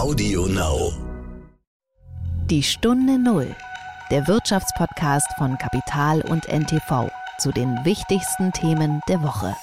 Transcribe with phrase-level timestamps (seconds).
[0.00, 0.94] Audio Now.
[2.46, 3.54] Die Stunde Null,
[4.10, 9.54] der Wirtschaftspodcast von Kapital und NTV zu den wichtigsten Themen der Woche.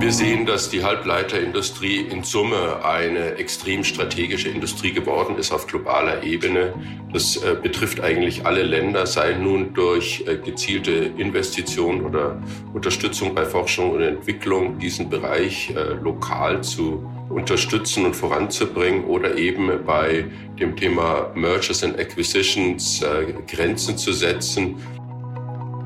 [0.00, 6.22] Wir sehen, dass die Halbleiterindustrie in Summe eine extrem strategische Industrie geworden ist auf globaler
[6.22, 6.74] Ebene.
[7.10, 12.38] Das äh, betrifft eigentlich alle Länder, sei nun durch äh, gezielte Investitionen oder
[12.74, 19.70] Unterstützung bei Forschung und Entwicklung, diesen Bereich äh, lokal zu unterstützen und voranzubringen oder eben
[19.84, 20.24] bei
[20.58, 24.76] dem Thema Mergers and Acquisitions äh, Grenzen zu setzen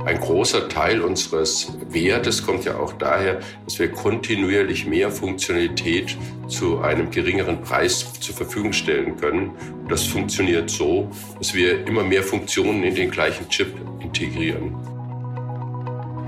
[0.04, 6.16] ein großer Teil unseres Wertes kommt ja auch daher, dass wir kontinuierlich mehr Funktionalität
[6.48, 9.50] zu einem geringeren Preis zur Verfügung stellen können.
[9.82, 13.68] Und das funktioniert so, dass wir immer mehr Funktionen in den gleichen Chip
[14.00, 14.74] integrieren.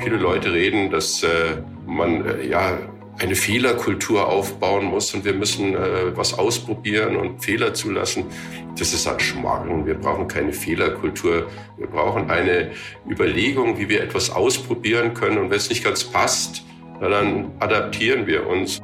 [0.01, 2.79] Viele Leute reden, dass äh, man äh, ja
[3.19, 8.25] eine Fehlerkultur aufbauen muss und wir müssen äh, was ausprobieren und Fehler zulassen.
[8.77, 9.87] Das ist ein Schmarrn.
[9.87, 11.49] Wir brauchen keine Fehlerkultur.
[11.77, 12.73] Wir brauchen eine
[13.09, 15.39] Überlegung, wie wir etwas ausprobieren können.
[15.39, 16.65] Und wenn es nicht ganz passt,
[17.01, 18.81] dann adaptieren wir uns.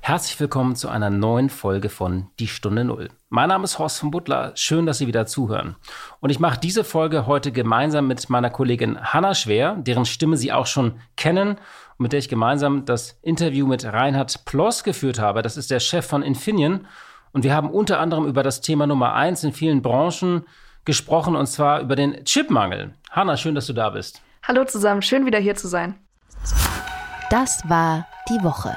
[0.00, 3.10] Herzlich willkommen zu einer neuen Folge von Die Stunde Null.
[3.30, 4.52] Mein Name ist Horst von Butler.
[4.54, 5.76] Schön, dass Sie wieder zuhören.
[6.20, 10.50] Und ich mache diese Folge heute gemeinsam mit meiner Kollegin Hanna Schwer, deren Stimme Sie
[10.50, 11.58] auch schon kennen und
[11.98, 15.42] mit der ich gemeinsam das Interview mit Reinhard Ploss geführt habe.
[15.42, 16.86] Das ist der Chef von Infineon.
[17.32, 20.46] Und wir haben unter anderem über das Thema Nummer eins in vielen Branchen
[20.86, 22.94] gesprochen, und zwar über den Chipmangel.
[23.10, 24.22] Hanna, schön, dass du da bist.
[24.42, 25.96] Hallo zusammen, schön wieder hier zu sein.
[27.28, 28.74] Das war die Woche.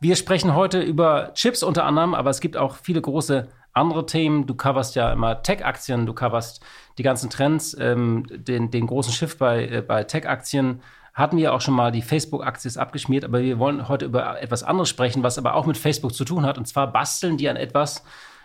[0.00, 4.46] Wir sprechen heute über Chips unter anderem, aber es gibt auch viele große andere Themen.
[4.46, 6.64] Du coverst ja immer Tech-Aktien, du coverst
[6.98, 10.82] die ganzen Trends, ähm, den, den großen Shift bei, äh, bei Tech-Aktien.
[11.14, 14.62] Hatten wir auch schon mal, die Facebook-Aktie ist abgeschmiert, aber wir wollen heute über etwas
[14.62, 16.58] anderes sprechen, was aber auch mit Facebook zu tun hat.
[16.58, 18.04] Und zwar basteln die an etwas,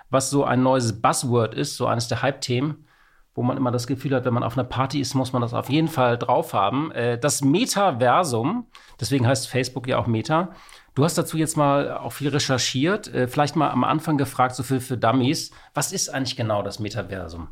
[0.10, 2.88] was so ein neues Buzzword ist, so eines der Hype-Themen,
[3.36, 5.54] wo man immer das Gefühl hat, wenn man auf einer Party ist, muss man das
[5.54, 6.92] auf jeden Fall drauf haben.
[6.94, 8.66] Äh, das Metaversum,
[9.00, 10.50] deswegen heißt Facebook ja auch Meta,
[10.96, 14.64] Du hast dazu jetzt mal auch viel recherchiert, äh, vielleicht mal am Anfang gefragt, so
[14.64, 15.52] viel für Dummies.
[15.74, 17.50] Was ist eigentlich genau das Metaversum?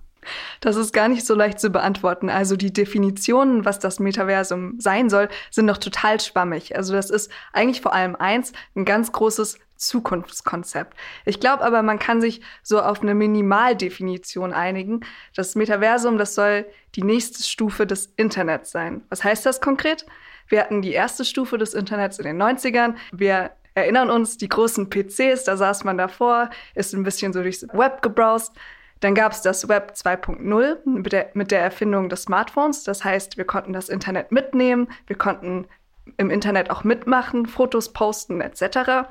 [0.59, 2.29] Das ist gar nicht so leicht zu beantworten.
[2.29, 6.75] Also die Definitionen, was das Metaversum sein soll, sind noch total schwammig.
[6.75, 10.95] Also das ist eigentlich vor allem eins, ein ganz großes Zukunftskonzept.
[11.25, 14.99] Ich glaube aber, man kann sich so auf eine Minimaldefinition einigen.
[15.35, 19.01] Das Metaversum, das soll die nächste Stufe des Internets sein.
[19.09, 20.05] Was heißt das konkret?
[20.51, 22.95] Wir hatten die erste Stufe des Internets in den 90ern.
[23.13, 27.65] Wir erinnern uns, die großen PCs, da saß man davor, ist ein bisschen so durchs
[27.71, 28.53] Web gebrowst.
[28.99, 32.83] Dann gab es das Web 2.0 mit der, mit der Erfindung des Smartphones.
[32.83, 35.67] Das heißt, wir konnten das Internet mitnehmen, wir konnten
[36.17, 39.07] im Internet auch mitmachen, Fotos posten etc.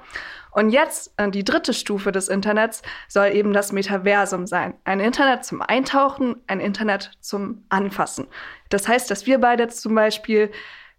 [0.50, 4.74] Und jetzt, äh, die dritte Stufe des Internets, soll eben das Metaversum sein.
[4.84, 8.26] Ein Internet zum Eintauchen, ein Internet zum Anfassen.
[8.68, 10.50] Das heißt, dass wir beide zum Beispiel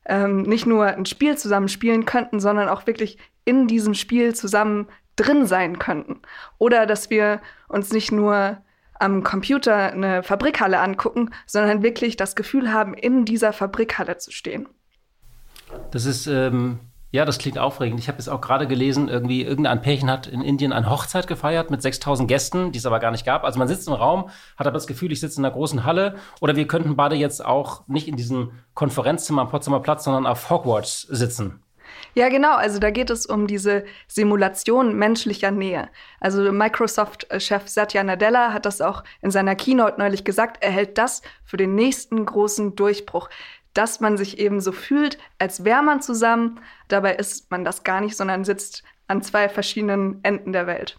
[0.05, 4.87] ähm, nicht nur ein Spiel zusammen spielen könnten, sondern auch wirklich in diesem Spiel zusammen
[5.15, 6.21] drin sein könnten.
[6.57, 8.57] Oder dass wir uns nicht nur
[8.99, 14.67] am Computer eine Fabrikhalle angucken, sondern wirklich das Gefühl haben, in dieser Fabrikhalle zu stehen.
[15.91, 16.79] Das ist ähm,
[17.11, 17.99] ja, das klingt aufregend.
[17.99, 21.69] Ich habe jetzt auch gerade gelesen, irgendwie irgendein Pärchen hat in Indien eine Hochzeit gefeiert
[21.69, 23.43] mit 6000 Gästen, die es aber gar nicht gab.
[23.43, 26.15] Also man sitzt im Raum, hat aber das Gefühl, ich sitze in einer großen Halle.
[26.39, 30.49] Oder wir könnten beide jetzt auch nicht in diesem Konferenzzimmer am Potsdamer Platz, sondern auf
[30.49, 31.61] Hogwarts sitzen.
[32.13, 32.55] Ja, genau.
[32.55, 35.89] Also da geht es um diese Simulation menschlicher Nähe.
[36.19, 40.63] Also Microsoft-Chef Satya Nadella hat das auch in seiner Keynote neulich gesagt.
[40.63, 43.29] Er hält das für den nächsten großen Durchbruch
[43.73, 46.59] dass man sich eben so fühlt, als wäre man zusammen.
[46.87, 50.97] Dabei ist man das gar nicht, sondern sitzt an zwei verschiedenen Enden der Welt.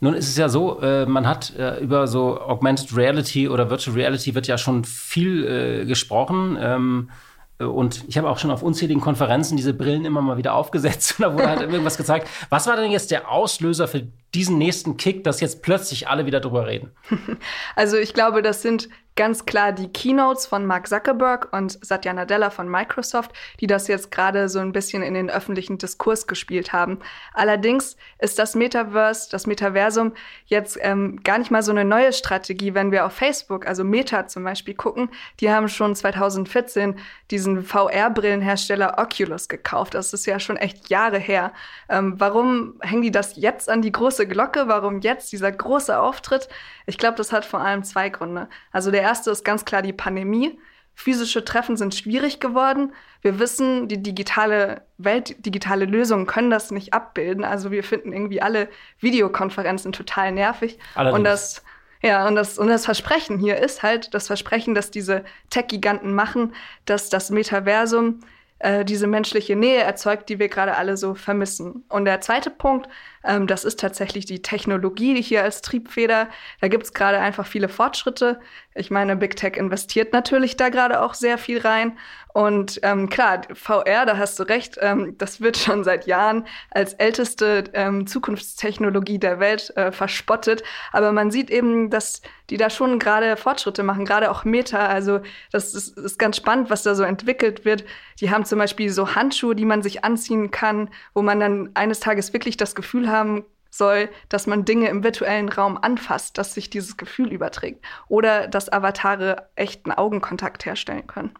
[0.00, 3.96] Nun ist es ja so, äh, man hat äh, über so Augmented Reality oder Virtual
[3.96, 6.58] Reality wird ja schon viel äh, gesprochen.
[6.60, 7.10] Ähm,
[7.58, 11.22] und ich habe auch schon auf unzähligen Konferenzen diese Brillen immer mal wieder aufgesetzt und
[11.22, 12.28] da wurde halt irgendwas gezeigt.
[12.48, 16.40] Was war denn jetzt der Auslöser für diesen nächsten Kick, dass jetzt plötzlich alle wieder
[16.40, 16.90] drüber reden?
[17.74, 22.50] Also ich glaube, das sind ganz klar die Keynotes von Mark Zuckerberg und Satya Nadella
[22.50, 26.98] von Microsoft, die das jetzt gerade so ein bisschen in den öffentlichen Diskurs gespielt haben.
[27.34, 30.12] Allerdings ist das Metaverse, das Metaversum
[30.46, 34.26] jetzt ähm, gar nicht mal so eine neue Strategie, wenn wir auf Facebook, also Meta
[34.28, 35.10] zum Beispiel gucken.
[35.40, 36.96] Die haben schon 2014
[37.30, 39.94] diesen VR-Brillenhersteller Oculus gekauft.
[39.94, 41.52] Das ist ja schon echt Jahre her.
[41.90, 44.68] Ähm, warum hängen die das jetzt an die große Glocke?
[44.68, 46.48] Warum jetzt dieser große Auftritt?
[46.86, 48.48] Ich glaube, das hat vor allem zwei Gründe.
[48.70, 50.58] Also der erste ist ganz klar die Pandemie.
[50.94, 52.92] physische Treffen sind schwierig geworden.
[53.22, 57.44] Wir wissen, die digitale Welt, digitale Lösungen können das nicht abbilden.
[57.44, 58.68] Also wir finden irgendwie alle
[59.00, 60.78] Videokonferenzen total nervig.
[60.94, 61.18] Allerdings.
[61.18, 61.62] Und das
[62.02, 66.52] ja, und das, und das Versprechen hier ist halt das Versprechen, dass diese Tech-Giganten machen,
[66.84, 68.20] dass das Metaversum
[68.62, 71.84] äh, diese menschliche Nähe erzeugt, die wir gerade alle so vermissen.
[71.88, 72.88] Und der zweite Punkt,
[73.24, 76.28] ähm, das ist tatsächlich die Technologie hier als Triebfeder.
[76.60, 78.40] Da gibt es gerade einfach viele Fortschritte.
[78.74, 81.98] Ich meine, Big Tech investiert natürlich da gerade auch sehr viel rein.
[82.32, 86.94] Und ähm, klar, VR, da hast du recht, ähm, das wird schon seit Jahren als
[86.94, 90.62] älteste ähm, Zukunftstechnologie der Welt äh, verspottet.
[90.92, 94.86] Aber man sieht eben, dass die da schon gerade Fortschritte machen, gerade auch Meta.
[94.86, 95.20] Also
[95.50, 97.84] das ist, ist ganz spannend, was da so entwickelt wird.
[98.20, 102.00] Die haben zum Beispiel so Handschuhe, die man sich anziehen kann, wo man dann eines
[102.00, 106.70] Tages wirklich das Gefühl haben soll, dass man Dinge im virtuellen Raum anfasst, dass sich
[106.70, 107.84] dieses Gefühl überträgt.
[108.08, 111.34] Oder dass Avatare echten Augenkontakt herstellen können.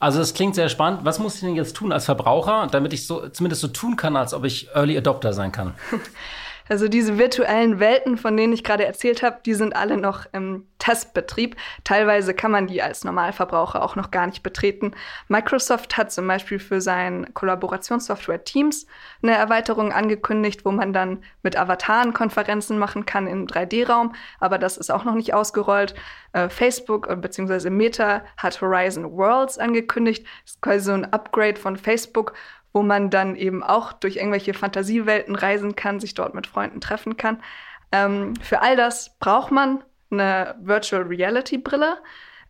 [0.00, 1.04] Also das klingt sehr spannend.
[1.04, 4.16] Was muss ich denn jetzt tun als Verbraucher, damit ich so zumindest so tun kann,
[4.16, 5.74] als ob ich Early Adopter sein kann?
[6.68, 10.66] Also diese virtuellen Welten, von denen ich gerade erzählt habe, die sind alle noch im
[10.78, 11.56] Testbetrieb.
[11.84, 14.92] Teilweise kann man die als Normalverbraucher auch noch gar nicht betreten.
[15.28, 18.86] Microsoft hat zum Beispiel für sein Kollaborationssoftware Teams
[19.22, 24.76] eine Erweiterung angekündigt, wo man dann mit Avataren Konferenzen machen kann im 3D-Raum, aber das
[24.76, 25.94] ist auch noch nicht ausgerollt.
[26.32, 27.70] Äh, Facebook bzw.
[27.70, 30.24] Meta hat Horizon Worlds angekündigt.
[30.44, 32.34] Das ist quasi so ein Upgrade von Facebook,
[32.78, 37.16] wo man dann eben auch durch irgendwelche Fantasiewelten reisen kann, sich dort mit Freunden treffen
[37.16, 37.42] kann.
[37.90, 39.82] Ähm, für all das braucht man
[40.12, 41.98] eine Virtual Reality Brille.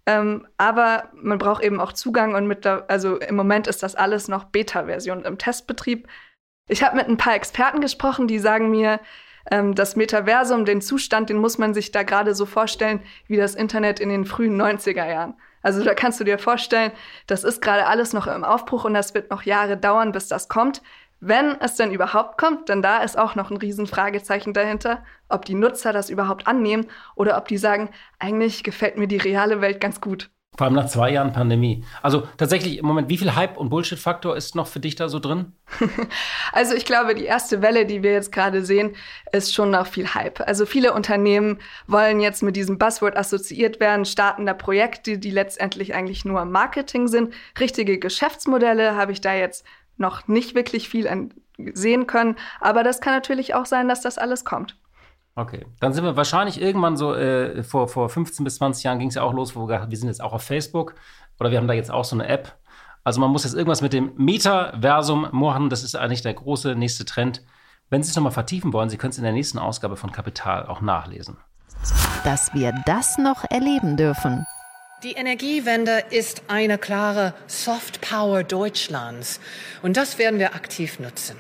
[0.04, 3.94] Ähm, aber man braucht eben auch Zugang und mit der, also im Moment ist das
[3.94, 6.06] alles noch Beta-Version im Testbetrieb.
[6.69, 9.00] Ich habe mit ein paar Experten gesprochen, die sagen mir,
[9.50, 13.54] ähm, das Metaversum, den Zustand, den muss man sich da gerade so vorstellen wie das
[13.54, 15.36] Internet in den frühen 90er Jahren.
[15.62, 16.93] Also da kannst du dir vorstellen,
[17.26, 20.49] das ist gerade alles noch im Aufbruch und das wird noch Jahre dauern, bis das
[20.49, 20.82] kommt.
[21.20, 25.55] Wenn es denn überhaupt kommt, denn da ist auch noch ein Riesenfragezeichen dahinter, ob die
[25.55, 27.90] Nutzer das überhaupt annehmen oder ob die sagen,
[28.20, 30.31] eigentlich gefällt mir die reale Welt ganz gut.
[30.58, 31.84] Vor allem nach zwei Jahren Pandemie.
[32.02, 35.20] Also tatsächlich, im Moment, wie viel Hype und Bullshit-Faktor ist noch für dich da so
[35.20, 35.52] drin?
[36.52, 38.96] also ich glaube, die erste Welle, die wir jetzt gerade sehen,
[39.31, 40.40] ist schon noch viel Hype.
[40.40, 45.94] Also viele Unternehmen wollen jetzt mit diesem Buzzword assoziiert werden, starten da Projekte, die letztendlich
[45.94, 47.32] eigentlich nur Marketing sind.
[47.61, 49.64] Richtige Geschäftsmodelle habe ich da jetzt
[49.96, 51.31] noch nicht wirklich viel
[51.72, 52.34] sehen können.
[52.58, 54.76] Aber das kann natürlich auch sein, dass das alles kommt.
[55.38, 59.06] Okay, dann sind wir wahrscheinlich irgendwann so, äh, vor, vor 15 bis 20 Jahren ging
[59.06, 60.96] es ja auch los, wo wir, wir sind jetzt auch auf Facebook
[61.38, 62.56] oder wir haben da jetzt auch so eine App.
[63.05, 67.05] Also man muss jetzt irgendwas mit dem Metaversum machen, das ist eigentlich der große nächste
[67.05, 67.44] Trend.
[67.88, 70.67] Wenn Sie es nochmal vertiefen wollen, Sie können es in der nächsten Ausgabe von Kapital
[70.67, 71.37] auch nachlesen.
[72.25, 74.44] Dass wir das noch erleben dürfen.
[75.05, 79.38] Die Energiewende ist eine klare Soft Power Deutschlands
[79.82, 81.37] und das werden wir aktiv nutzen.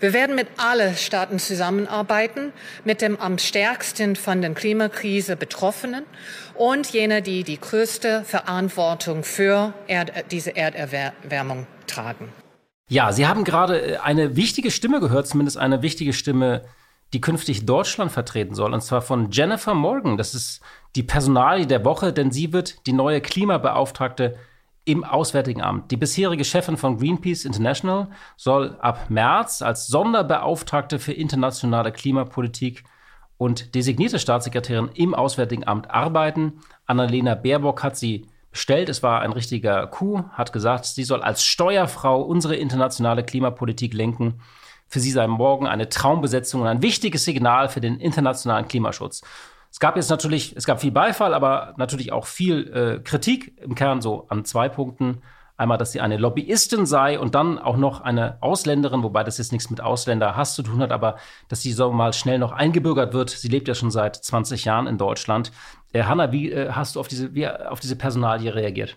[0.00, 2.54] Wir werden mit allen Staaten zusammenarbeiten,
[2.86, 6.04] mit dem am stärksten von der Klimakrise Betroffenen
[6.54, 12.32] und jene, die die größte Verantwortung für Erd diese Erderwärmung tragen.
[12.88, 16.62] Ja, Sie haben gerade äh, eine wichtige Stimme gehört, zumindest eine wichtige Stimme,
[17.12, 20.16] die künftig Deutschland vertreten soll, und zwar von Jennifer Morgan.
[20.16, 20.62] Das ist
[20.96, 24.36] die Personalie der Woche, denn sie wird die neue Klimabeauftragte
[24.90, 25.90] im Auswärtigen Amt.
[25.90, 32.82] Die bisherige Chefin von Greenpeace International soll ab März als Sonderbeauftragte für internationale Klimapolitik
[33.38, 36.60] und designierte Staatssekretärin im Auswärtigen Amt arbeiten.
[36.86, 38.88] Annalena Baerbock hat sie bestellt.
[38.88, 44.40] Es war ein richtiger Coup, hat gesagt, sie soll als Steuerfrau unsere internationale Klimapolitik lenken.
[44.88, 49.22] Für sie sei morgen eine Traumbesetzung und ein wichtiges Signal für den internationalen Klimaschutz.
[49.70, 53.74] Es gab jetzt natürlich, es gab viel Beifall, aber natürlich auch viel äh, Kritik im
[53.74, 55.22] Kern so an zwei Punkten.
[55.56, 59.52] Einmal, dass sie eine Lobbyistin sei und dann auch noch eine Ausländerin, wobei das jetzt
[59.52, 63.28] nichts mit Ausländerhass zu tun hat, aber dass sie so mal schnell noch eingebürgert wird.
[63.28, 65.52] Sie lebt ja schon seit 20 Jahren in Deutschland.
[65.92, 68.96] Äh, Hanna, wie äh, hast du auf diese, wie, auf diese Personalie reagiert?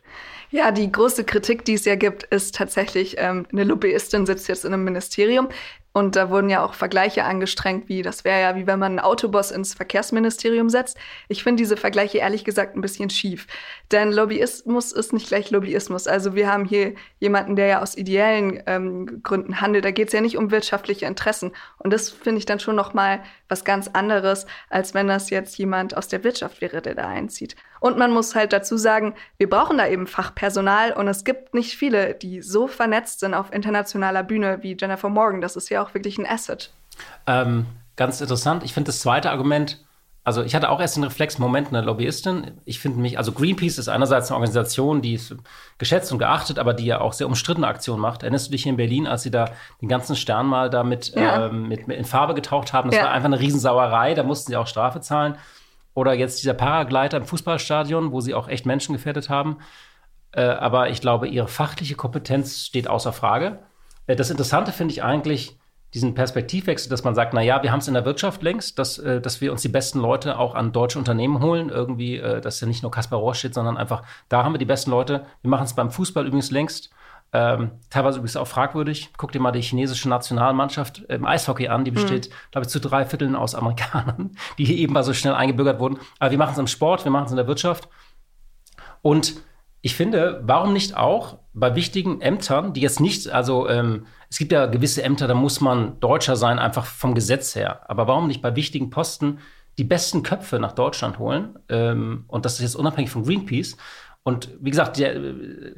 [0.52, 4.64] Ja, die große Kritik, die es ja gibt, ist tatsächlich, ähm, eine Lobbyistin sitzt jetzt
[4.64, 5.50] in einem Ministerium.
[5.96, 9.00] Und da wurden ja auch Vergleiche angestrengt, wie das wäre ja wie wenn man einen
[9.00, 10.98] Autoboss ins Verkehrsministerium setzt.
[11.28, 13.46] Ich finde diese Vergleiche ehrlich gesagt ein bisschen schief.
[13.92, 16.08] Denn Lobbyismus ist nicht gleich Lobbyismus.
[16.08, 19.86] Also wir haben hier jemanden, der ja aus ideellen ähm, Gründen handelt.
[19.86, 21.52] Da geht es ja nicht um wirtschaftliche Interessen.
[21.78, 25.96] Und das finde ich dann schon nochmal was ganz anderes, als wenn das jetzt jemand
[25.96, 27.56] aus der Wirtschaft wäre, der da einzieht.
[27.84, 31.76] Und man muss halt dazu sagen, wir brauchen da eben Fachpersonal und es gibt nicht
[31.76, 35.42] viele, die so vernetzt sind auf internationaler Bühne wie Jennifer Morgan.
[35.42, 36.72] Das ist ja auch wirklich ein Asset.
[37.28, 37.66] Ähm,
[37.98, 38.64] ganz interessant.
[38.64, 39.84] Ich finde das zweite Argument
[40.24, 42.52] Also ich hatte auch erst den Reflex, Moment, eine Lobbyistin.
[42.64, 45.36] Ich finde mich, also Greenpeace ist einerseits eine Organisation, die ist
[45.78, 48.24] geschätzt und geachtet, aber die ja auch sehr umstrittene Aktionen macht.
[48.24, 49.50] Erinnerst du dich hier in Berlin, als sie da
[49.82, 51.48] den ganzen Stern mal da mit, ja.
[51.48, 52.90] ähm, mit, mit, in Farbe getaucht haben?
[52.90, 53.04] Das ja.
[53.04, 55.36] war einfach eine Riesensauerei, da mussten sie auch Strafe zahlen.
[55.94, 59.58] Oder jetzt dieser Paragleiter im Fußballstadion, wo sie auch echt Menschen gefährdet haben.
[60.32, 63.60] Äh, aber ich glaube, ihre fachliche Kompetenz steht außer Frage.
[64.08, 65.58] Äh, das Interessante finde ich eigentlich,
[65.94, 68.98] diesen Perspektivwechsel, dass man sagt, na ja, wir haben es in der Wirtschaft längst, dass,
[68.98, 71.70] äh, dass wir uns die besten Leute auch an deutsche Unternehmen holen.
[71.70, 74.66] Irgendwie, äh, dass ja nicht nur Kaspar Rohr steht, sondern einfach, da haben wir die
[74.66, 75.26] besten Leute.
[75.42, 76.90] Wir machen es beim Fußball übrigens längst.
[77.36, 79.10] Ähm, teilweise übrigens auch fragwürdig.
[79.18, 81.84] Guck dir mal die chinesische Nationalmannschaft im Eishockey an.
[81.84, 81.96] Die mhm.
[81.96, 82.34] besteht, mhm.
[82.52, 86.00] glaube ich, zu drei Vierteln aus Amerikanern, die hier eben mal so schnell eingebürgert wurden.
[86.20, 87.90] Aber wir machen es im Sport, wir machen es in der Wirtschaft.
[89.02, 89.42] Und
[89.82, 94.52] ich finde, warum nicht auch bei wichtigen Ämtern, die jetzt nicht, also ähm, es gibt
[94.52, 97.90] ja gewisse Ämter, da muss man Deutscher sein, einfach vom Gesetz her.
[97.90, 99.40] Aber warum nicht bei wichtigen Posten
[99.78, 101.60] die besten Köpfe nach Deutschland holen?
[101.68, 103.76] Ähm, und das ist jetzt unabhängig von Greenpeace.
[104.24, 105.16] Und wie gesagt, der,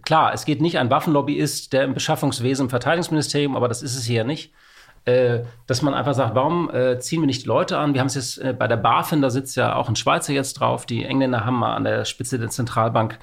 [0.04, 4.06] klar, es geht nicht ein Waffenlobbyist, der im Beschaffungswesen, im Verteidigungsministerium, aber das ist es
[4.06, 4.54] hier nicht.
[5.06, 7.94] Äh, dass man einfach sagt, warum äh, ziehen wir nicht die Leute an?
[7.94, 10.56] Wir haben es jetzt äh, bei der BaFin, da sitzt ja auch ein Schweizer jetzt
[10.56, 10.88] drauf.
[10.88, 13.20] Die Engländer haben mal an der Spitze der Zentralbank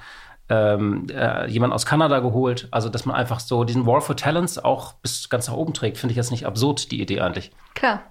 [0.47, 2.69] ähm, äh, jemand aus Kanada geholt.
[2.71, 5.97] Also, dass man einfach so diesen War for Talents auch bis ganz nach oben trägt,
[5.97, 7.51] finde ich jetzt nicht absurd, die Idee eigentlich.
[7.73, 8.01] Klar.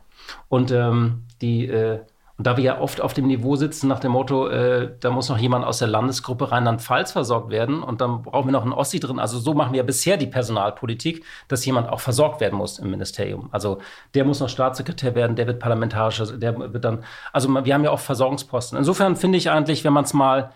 [0.49, 2.01] Und ähm, die, äh,
[2.43, 5.29] und da wir ja oft auf dem Niveau sitzen nach dem Motto, äh, da muss
[5.29, 8.99] noch jemand aus der Landesgruppe Rheinland-Pfalz versorgt werden und dann brauchen wir noch einen Ossi
[8.99, 9.21] drin.
[9.21, 12.91] Also so machen wir ja bisher die Personalpolitik, dass jemand auch versorgt werden muss im
[12.91, 13.49] Ministerium.
[13.53, 13.79] Also
[14.15, 17.93] der muss noch Staatssekretär werden, der wird parlamentarischer, der wird dann, also wir haben ja
[17.93, 18.77] auch Versorgungsposten.
[18.77, 20.51] Insofern finde ich eigentlich, wenn man es mal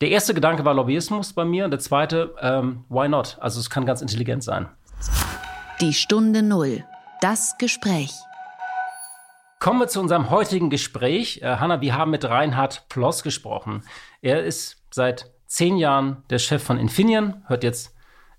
[0.00, 3.36] der erste Gedanke war Lobbyismus bei mir und der zweite, ähm, why not?
[3.40, 4.68] Also es kann ganz intelligent sein.
[5.80, 6.84] Die Stunde Null.
[7.20, 8.12] Das Gespräch.
[9.62, 11.40] Kommen wir zu unserem heutigen Gespräch.
[11.40, 13.84] Äh, Hanna, wir haben mit Reinhard Ploss gesprochen.
[14.20, 17.94] Er ist seit zehn Jahren der Chef von Infineon, hört jetzt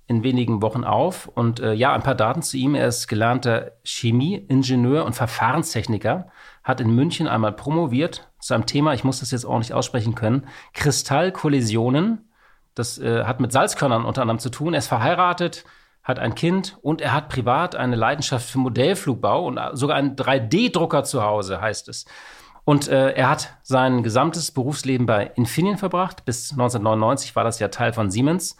[0.05, 1.29] in wenigen Wochen auf.
[1.29, 2.75] Und äh, ja, ein paar Daten zu ihm.
[2.75, 6.27] Er ist gelernter Chemieingenieur und Verfahrenstechniker,
[6.61, 10.45] hat in München einmal promoviert zu einem Thema, ich muss das jetzt ordentlich aussprechen können,
[10.73, 12.29] Kristallkollisionen.
[12.75, 14.73] Das äh, hat mit Salzkörnern unter anderem zu tun.
[14.73, 15.63] Er ist verheiratet,
[16.03, 21.03] hat ein Kind und er hat privat eine Leidenschaft für Modellflugbau und sogar einen 3D-Drucker
[21.03, 22.05] zu Hause, heißt es.
[22.65, 26.25] Und äh, er hat sein gesamtes Berufsleben bei Infineon verbracht.
[26.25, 28.57] Bis 1999 war das ja Teil von Siemens.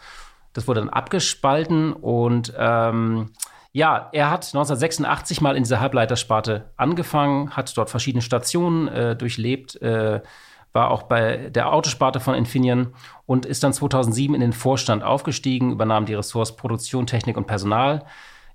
[0.52, 3.30] Das wurde dann abgespalten und ähm,
[3.72, 9.82] ja, er hat 1986 mal in dieser Halbleitersparte angefangen, hat dort verschiedene Stationen äh, durchlebt,
[9.82, 10.20] äh,
[10.74, 12.88] war auch bei der Autosparte von Infineon
[13.24, 18.04] und ist dann 2007 in den Vorstand aufgestiegen, übernahm die Ressorts Produktion, Technik und Personal.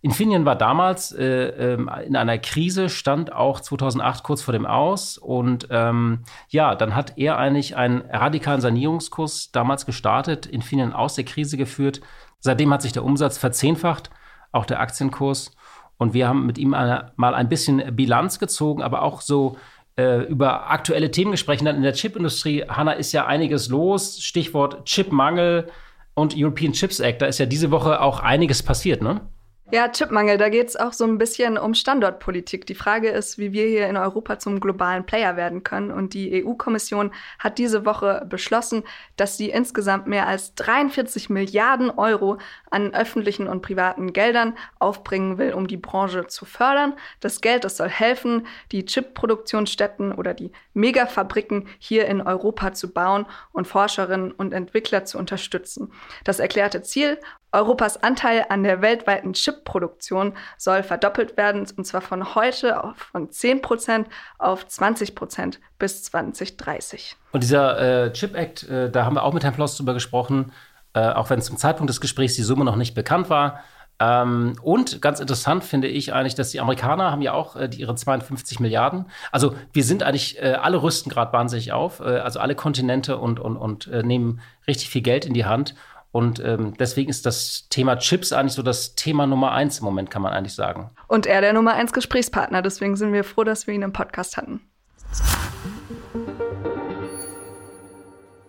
[0.01, 5.17] Infineon war damals äh, ähm, in einer Krise, stand auch 2008 kurz vor dem Aus.
[5.17, 11.25] Und ähm, ja, dann hat er eigentlich einen radikalen Sanierungskurs damals gestartet, Infineon aus der
[11.25, 12.01] Krise geführt.
[12.39, 14.11] Seitdem hat sich der Umsatz verzehnfacht
[14.51, 15.51] auch der Aktienkurs.
[15.97, 19.57] Und wir haben mit ihm eine, mal ein bisschen Bilanz gezogen, aber auch so
[19.97, 21.65] äh, über aktuelle Themen gesprochen.
[21.65, 24.21] Dann in der Chipindustrie, Hanna, ist ja einiges los.
[24.21, 25.67] Stichwort Chipmangel
[26.13, 27.21] und European Chips Act.
[27.21, 29.21] Da ist ja diese Woche auch einiges passiert, ne?
[29.71, 32.65] Ja, Chipmangel, da geht es auch so ein bisschen um Standortpolitik.
[32.65, 35.91] Die Frage ist, wie wir hier in Europa zum globalen Player werden können.
[35.91, 38.81] Und die EU-Kommission hat diese Woche beschlossen,
[39.15, 42.39] dass sie insgesamt mehr als 43 Milliarden Euro
[42.71, 46.95] an öffentlichen und privaten Geldern aufbringen will, um die Branche zu fördern.
[47.19, 53.27] Das Geld, das soll helfen, die Chipproduktionsstätten oder die Megafabriken hier in Europa zu bauen
[53.51, 55.93] und Forscherinnen und Entwickler zu unterstützen.
[56.23, 57.19] Das erklärte Ziel,
[57.51, 63.61] Europas Anteil an der weltweiten Chipproduktion soll verdoppelt werden, und zwar von heute von 10
[63.61, 67.15] Prozent auf 20 Prozent bis 2030.
[67.31, 70.51] Und dieser äh, Chip Act, äh, da haben wir auch mit Herrn Ploss drüber gesprochen,
[70.93, 73.63] äh, auch wenn zum Zeitpunkt des Gesprächs die Summe noch nicht bekannt war.
[73.99, 77.81] Ähm, und ganz interessant finde ich eigentlich, dass die Amerikaner haben ja auch äh, die,
[77.81, 79.05] ihre 52 Milliarden.
[79.31, 83.39] Also wir sind eigentlich, äh, alle rüsten gerade wahnsinnig auf, äh, also alle Kontinente und,
[83.39, 85.75] und, und äh, nehmen richtig viel Geld in die Hand.
[86.11, 90.09] Und ähm, deswegen ist das Thema Chips eigentlich so das Thema Nummer eins im Moment,
[90.09, 90.89] kann man eigentlich sagen.
[91.07, 92.61] Und er der Nummer eins Gesprächspartner.
[92.61, 94.61] Deswegen sind wir froh, dass wir ihn im Podcast hatten.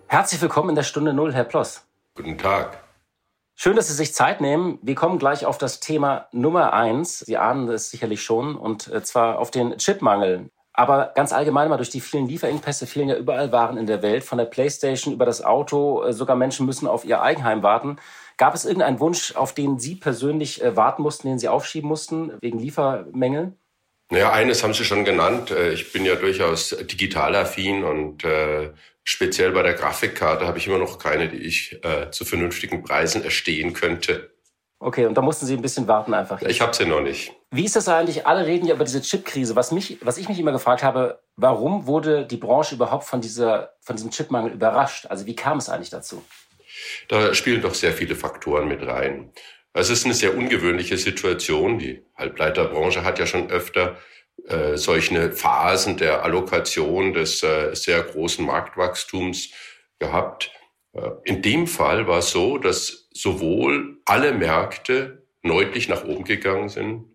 [0.07, 1.85] Herzlich willkommen in der Stunde Null, Herr Ploss.
[2.15, 2.83] Guten Tag.
[3.55, 4.79] Schön, dass Sie sich Zeit nehmen.
[4.81, 7.19] Wir kommen gleich auf das Thema Nummer eins.
[7.19, 10.49] Sie ahnen es sicherlich schon, und äh, zwar auf den Chipmangel.
[10.81, 14.23] Aber ganz allgemein mal durch die vielen Lieferengpässe fehlen ja überall Waren in der Welt,
[14.23, 17.97] von der Playstation über das Auto, äh, sogar Menschen müssen auf ihr Eigenheim warten.
[18.37, 22.31] Gab es irgendeinen Wunsch, auf den Sie persönlich äh, warten mussten, den Sie aufschieben mussten,
[22.41, 23.53] wegen Liefermängel?
[24.09, 25.51] Naja, eines haben Sie schon genannt.
[25.51, 28.23] Äh, ich bin ja durchaus digital affin und
[29.03, 33.73] speziell bei der Grafikkarte habe ich immer noch keine, die ich zu vernünftigen Preisen erstehen
[33.73, 34.30] könnte.
[34.83, 36.41] Okay, und da mussten Sie ein bisschen warten einfach.
[36.41, 37.31] Ich habe sie noch nicht.
[37.51, 38.25] Wie ist das eigentlich?
[38.25, 39.55] Alle reden ja über diese Chipkrise.
[39.55, 43.73] Was mich, was ich mich immer gefragt habe, warum wurde die Branche überhaupt von dieser,
[43.81, 45.05] von diesem Chipmangel überrascht?
[45.05, 46.25] Also wie kam es eigentlich dazu?
[47.09, 49.31] Da spielen doch sehr viele Faktoren mit rein.
[49.73, 51.77] Es ist eine sehr ungewöhnliche Situation.
[51.77, 53.97] Die Halbleiterbranche hat ja schon öfter
[54.47, 59.51] äh, solche Phasen der Allokation des äh, sehr großen Marktwachstums
[59.99, 60.51] gehabt.
[60.93, 66.69] Äh, in dem Fall war es so, dass sowohl alle Märkte deutlich nach oben gegangen
[66.69, 67.05] sind.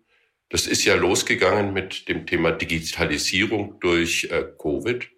[0.49, 5.09] Das ist ja losgegangen mit dem Thema Digitalisierung durch äh, Covid.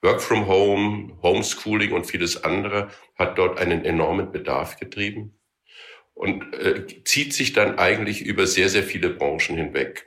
[0.00, 5.38] Work from Home, Homeschooling und vieles andere hat dort einen enormen Bedarf getrieben
[6.14, 10.06] und äh, zieht sich dann eigentlich über sehr, sehr viele Branchen hinweg.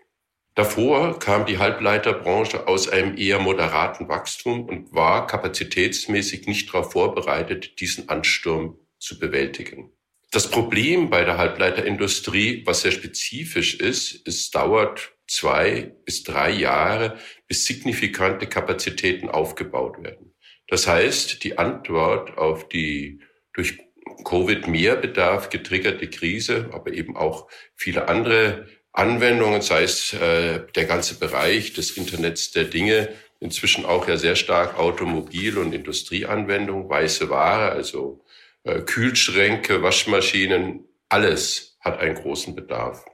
[0.56, 7.80] Davor kam die Halbleiterbranche aus einem eher moderaten Wachstum und war kapazitätsmäßig nicht darauf vorbereitet,
[7.80, 9.92] diesen Ansturm zu bewältigen.
[10.32, 17.18] Das Problem bei der Halbleiterindustrie, was sehr spezifisch ist, es dauert zwei bis drei Jahre,
[17.50, 20.34] bis signifikante Kapazitäten aufgebaut werden.
[20.70, 23.20] Das heißt, die Antwort auf die
[23.54, 23.78] durch
[24.24, 31.74] Covid-Mehrbedarf getriggerte Krise, aber eben auch viele andere Anwendungen, sei es äh, der ganze Bereich
[31.74, 33.10] des Internets der Dinge,
[33.42, 38.24] inzwischen auch ja sehr stark Automobil- und Industrieanwendungen, weiße Ware, also
[38.64, 43.06] Kühlschränke, Waschmaschinen, alles hat einen großen Bedarf.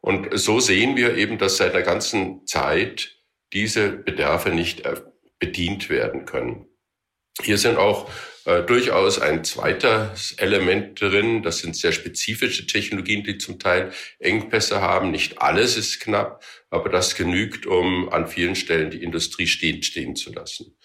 [0.00, 3.18] Und so sehen wir eben, dass seit der ganzen Zeit
[3.52, 5.00] diese Bedarfe nicht äh,
[5.38, 6.66] bedient werden können.
[7.40, 8.10] Hier sind auch
[8.44, 11.42] äh, durchaus ein zweites Element drin.
[11.42, 15.10] Das sind sehr spezifische Technologien, die zum Teil Engpässe haben.
[15.10, 20.16] Nicht alles ist knapp, aber das genügt, um an vielen Stellen die Industrie stehen, stehen
[20.16, 20.76] zu lassen.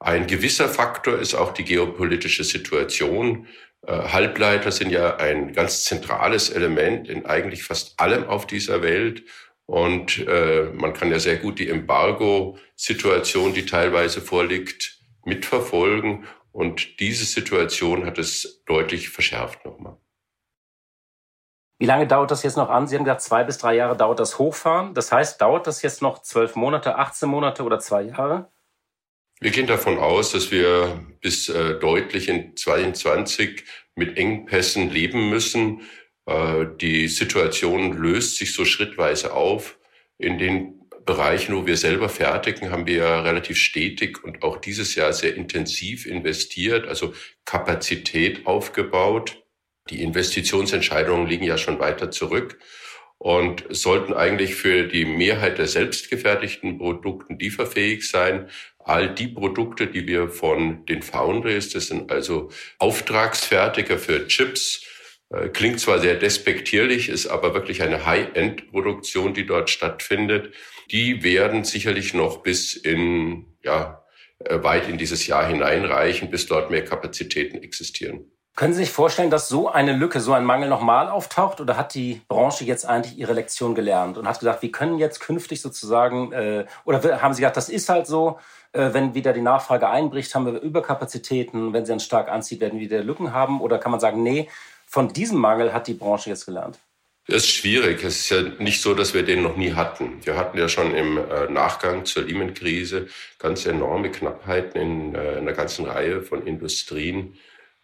[0.00, 3.46] Ein gewisser Faktor ist auch die geopolitische Situation.
[3.86, 9.24] Äh, Halbleiter sind ja ein ganz zentrales Element in eigentlich fast allem auf dieser Welt.
[9.66, 16.26] Und äh, man kann ja sehr gut die Embargo-Situation, die teilweise vorliegt, mitverfolgen.
[16.52, 19.96] Und diese Situation hat es deutlich verschärft nochmal.
[21.78, 22.86] Wie lange dauert das jetzt noch an?
[22.86, 24.94] Sie haben gesagt, zwei bis drei Jahre dauert das Hochfahren.
[24.94, 28.52] Das heißt, dauert das jetzt noch zwölf Monate, 18 Monate oder zwei Jahre?
[29.40, 35.82] Wir gehen davon aus, dass wir bis äh, deutlich in 22 mit Engpässen leben müssen.
[36.26, 39.78] Äh, die Situation löst sich so schrittweise auf.
[40.18, 44.94] In den Bereichen, wo wir selber fertigen, haben wir ja relativ stetig und auch dieses
[44.94, 47.12] Jahr sehr intensiv investiert, also
[47.44, 49.42] Kapazität aufgebaut.
[49.90, 52.58] Die Investitionsentscheidungen liegen ja schon weiter zurück
[53.24, 58.48] und sollten eigentlich für die Mehrheit der selbstgefertigten Produkten lieferfähig sein.
[58.78, 64.84] All die Produkte, die wir von den Foundries, das sind also Auftragsfertiger für Chips,
[65.30, 70.52] äh, klingt zwar sehr despektierlich, ist aber wirklich eine High-End-Produktion, die dort stattfindet
[70.90, 74.04] die werden sicherlich noch bis in, ja,
[74.38, 78.30] äh, weit in dieses Jahr hineinreichen, bis dort mehr Kapazitäten existieren.
[78.56, 81.60] Können Sie sich vorstellen, dass so eine Lücke, so ein Mangel nochmal auftaucht?
[81.60, 85.18] Oder hat die Branche jetzt eigentlich ihre Lektion gelernt und hat gesagt, wir können jetzt
[85.18, 88.38] künftig sozusagen, äh, oder haben Sie gesagt, das ist halt so,
[88.72, 92.78] äh, wenn wieder die Nachfrage einbricht, haben wir Überkapazitäten, wenn sie dann stark anzieht, werden
[92.78, 93.60] wir wieder Lücken haben?
[93.60, 94.48] Oder kann man sagen, nee,
[94.86, 96.78] von diesem Mangel hat die Branche jetzt gelernt?
[97.26, 98.04] Das ist schwierig.
[98.04, 100.24] Es ist ja nicht so, dass wir den noch nie hatten.
[100.24, 105.54] Wir hatten ja schon im äh, Nachgang zur Lehman-Krise ganz enorme Knappheiten in äh, einer
[105.54, 107.34] ganzen Reihe von Industrien.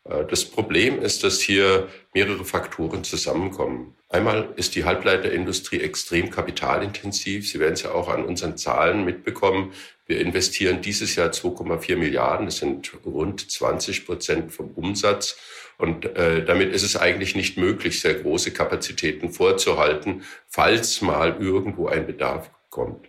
[0.05, 3.97] Äh, das Problem ist, dass hier mehrere Faktoren zusammenkommen.
[4.09, 7.49] Einmal ist die Halbleiterindustrie extrem kapitalintensiv.
[7.49, 9.73] Sie werden es ja auch an unseren Zahlen mitbekommen.
[10.07, 12.47] Wir investieren dieses Jahr 2,4 Milliarden.
[12.47, 15.39] Das sind rund 20 Prozent vom Umsatz.
[15.79, 21.87] Und äh, damit ist es eigentlich nicht möglich, sehr große Kapazitäten vorzuhalten, falls mal irgendwo
[21.87, 23.09] ein Bedarf kommt.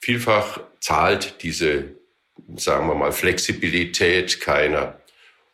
[0.00, 1.94] Vielfach zahlt diese,
[2.56, 5.00] sagen wir mal, Flexibilität keiner.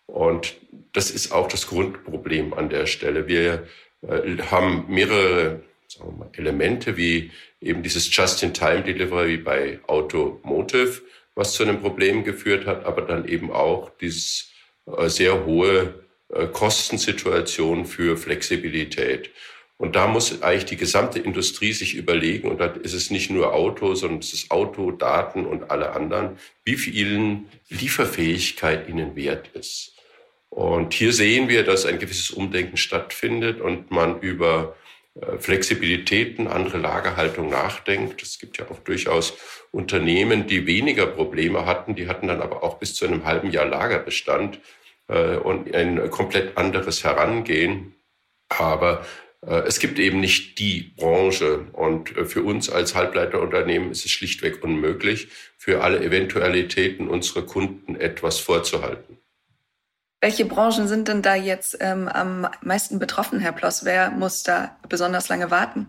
[0.07, 0.57] Und
[0.93, 3.27] das ist auch das Grundproblem an der Stelle.
[3.29, 3.67] Wir
[4.03, 5.63] äh, haben mehrere
[6.19, 11.03] mal, Elemente wie eben dieses Just-in-Time-Delivery bei Automotive,
[11.35, 14.51] was zu einem Problem geführt hat, aber dann eben auch dieses
[14.87, 19.31] äh, sehr hohe äh, Kostensituation für Flexibilität.
[19.79, 23.53] Und da muss eigentlich die gesamte Industrie sich überlegen, und da ist es nicht nur
[23.53, 29.96] Auto, sondern es ist Auto, Daten und alle anderen, wie viel Lieferfähigkeit ihnen wert ist.
[30.57, 34.75] Und hier sehen wir, dass ein gewisses Umdenken stattfindet und man über
[35.21, 38.23] äh, Flexibilitäten, andere Lagerhaltung nachdenkt.
[38.23, 39.35] Es gibt ja auch durchaus
[39.71, 43.67] Unternehmen, die weniger Probleme hatten, die hatten dann aber auch bis zu einem halben Jahr
[43.67, 44.59] Lagerbestand
[45.09, 47.95] äh, und ein komplett anderes Herangehen.
[48.49, 49.05] Aber
[49.47, 51.67] äh, es gibt eben nicht die Branche.
[51.75, 58.41] Und für uns als Halbleiterunternehmen ist es schlichtweg unmöglich, für alle Eventualitäten unserer Kunden etwas
[58.41, 59.16] vorzuhalten.
[60.27, 63.85] Welche Branchen sind denn da jetzt ähm, am meisten betroffen, Herr Ploss?
[63.85, 65.87] Wer muss da besonders lange warten?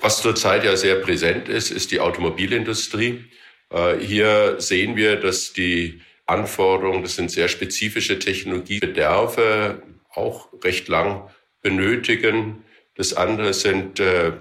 [0.00, 3.26] Was zurzeit ja sehr präsent ist, ist die Automobilindustrie.
[3.68, 9.82] Äh, hier sehen wir, dass die Anforderungen, das sind sehr spezifische Technologiebedarfe,
[10.14, 11.28] auch recht lang
[11.60, 12.64] benötigen.
[12.96, 14.32] Das andere sind äh,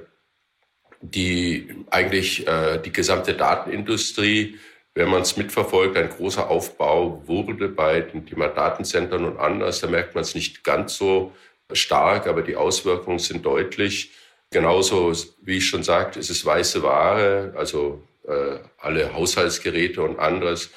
[1.01, 4.57] die eigentlich äh, die gesamte Datenindustrie,
[4.99, 9.79] wenn man es mitverfolgt, ein großer Aufbau wurde bei dem Thema Datenzentren und anders.
[9.79, 11.31] Da merkt man es nicht ganz so
[11.71, 14.11] stark, aber die Auswirkungen sind deutlich.
[14.51, 20.69] Genauso, wie ich schon sagte, ist es weiße Ware, also äh, alle Haushaltsgeräte und anderes.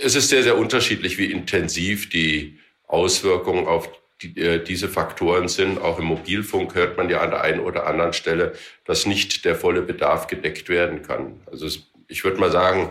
[0.00, 3.88] Es ist sehr, sehr unterschiedlich, wie intensiv die Auswirkungen auf
[4.22, 5.80] die, äh, diese Faktoren sind.
[5.80, 8.52] Auch im Mobilfunk hört man ja an der einen oder anderen Stelle,
[8.84, 11.40] dass nicht der volle Bedarf gedeckt werden kann.
[11.50, 12.90] Also es ich würde mal sagen,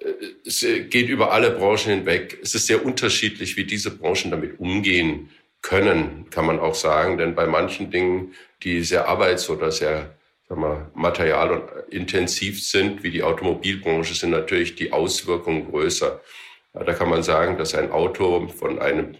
[0.00, 0.06] äh,
[0.44, 2.38] es geht über alle Branchen hinweg.
[2.42, 5.30] Es ist sehr unterschiedlich, wie diese Branchen damit umgehen
[5.62, 7.18] können, kann man auch sagen.
[7.18, 10.14] Denn bei manchen Dingen, die sehr arbeits- oder sehr
[10.48, 16.20] sagen wir, material- und intensiv sind, wie die Automobilbranche, sind natürlich die Auswirkungen größer.
[16.72, 19.16] Da kann man sagen, dass ein Auto von einem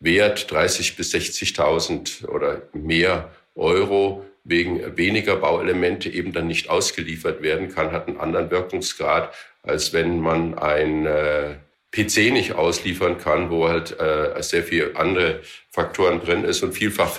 [0.00, 7.68] Wert 30 bis 60.000 oder mehr Euro wegen weniger Bauelemente eben dann nicht ausgeliefert werden
[7.68, 11.56] kann, hat einen anderen Wirkungsgrad, als wenn man ein äh,
[11.90, 17.18] PC nicht ausliefern kann, wo halt äh, sehr viel andere Faktoren drin ist und vielfach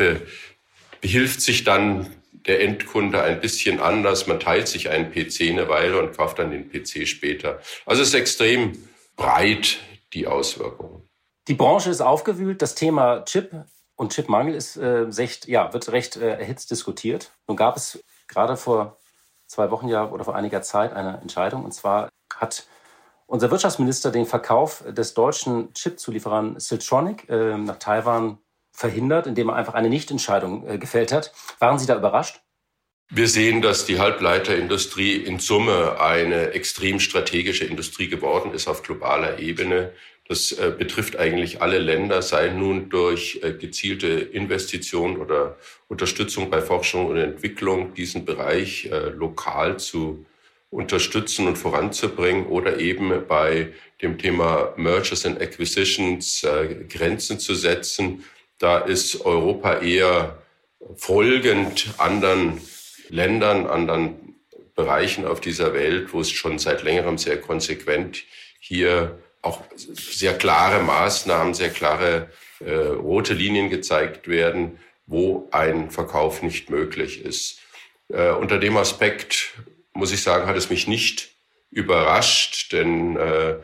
[1.02, 2.12] behilft sich dann
[2.46, 4.28] der Endkunde ein bisschen anders.
[4.28, 7.60] Man teilt sich einen PC eine Weile und kauft dann den PC später.
[7.86, 8.74] Also es ist extrem
[9.16, 9.78] breit,
[10.14, 11.02] die Auswirkungen.
[11.48, 12.62] Die Branche ist aufgewühlt.
[12.62, 13.52] Das Thema Chip
[13.96, 17.32] und Chipmangel ist äh, recht, ja, wird recht äh, erhitzt diskutiert.
[17.48, 18.98] Nun gab es gerade vor
[19.48, 21.64] zwei Wochen ja oder vor einiger Zeit eine Entscheidung.
[21.64, 22.68] Und zwar hat
[23.28, 28.40] unser Wirtschaftsminister den Verkauf des deutschen Chipzulieferern Siltronic äh, nach Taiwan
[28.72, 31.34] verhindert, indem er einfach eine Nichtentscheidung äh, gefällt hat.
[31.60, 32.42] Waren Sie da überrascht?
[33.10, 39.38] Wir sehen, dass die Halbleiterindustrie in Summe eine extrem strategische Industrie geworden ist auf globaler
[39.38, 39.94] Ebene.
[40.28, 45.56] Das äh, betrifft eigentlich alle Länder, sei nun durch äh, gezielte Investitionen oder
[45.88, 50.26] Unterstützung bei Forschung und Entwicklung, diesen Bereich äh, lokal zu
[50.72, 58.24] unterstützen und voranzubringen oder eben bei dem Thema Mergers and Acquisitions äh, Grenzen zu setzen.
[58.58, 60.42] Da ist Europa eher
[60.96, 62.62] folgend anderen
[63.10, 64.36] Ländern, anderen
[64.74, 68.24] Bereichen auf dieser Welt, wo es schon seit längerem sehr konsequent
[68.60, 72.30] hier auch sehr klare Maßnahmen, sehr klare
[72.60, 77.60] äh, rote Linien gezeigt werden, wo ein Verkauf nicht möglich ist.
[78.10, 79.54] Äh, unter dem Aspekt
[79.94, 81.32] muss ich sagen, hat es mich nicht
[81.72, 83.56] überrascht, denn äh,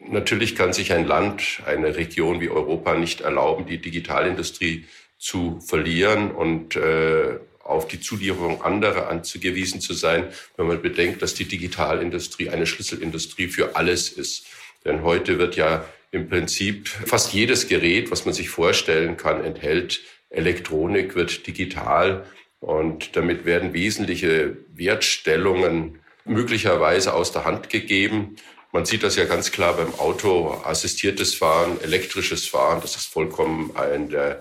[0.00, 4.86] natürlich kann sich ein Land, eine Region wie Europa nicht erlauben, die Digitalindustrie
[5.18, 11.34] zu verlieren und äh, auf die Zulieferung anderer anzugewiesen zu sein, wenn man bedenkt, dass
[11.34, 14.46] die Digitalindustrie eine Schlüsselindustrie für alles ist.
[14.84, 20.00] Denn heute wird ja im Prinzip fast jedes Gerät, was man sich vorstellen kann, enthält.
[20.30, 22.24] Elektronik, wird digital.
[22.60, 28.36] Und damit werden wesentliche Wertstellungen möglicherweise aus der Hand gegeben.
[28.70, 33.70] Man sieht das ja ganz klar beim Auto, assistiertes Fahren, elektrisches Fahren, das ist vollkommen
[33.94, 34.40] in der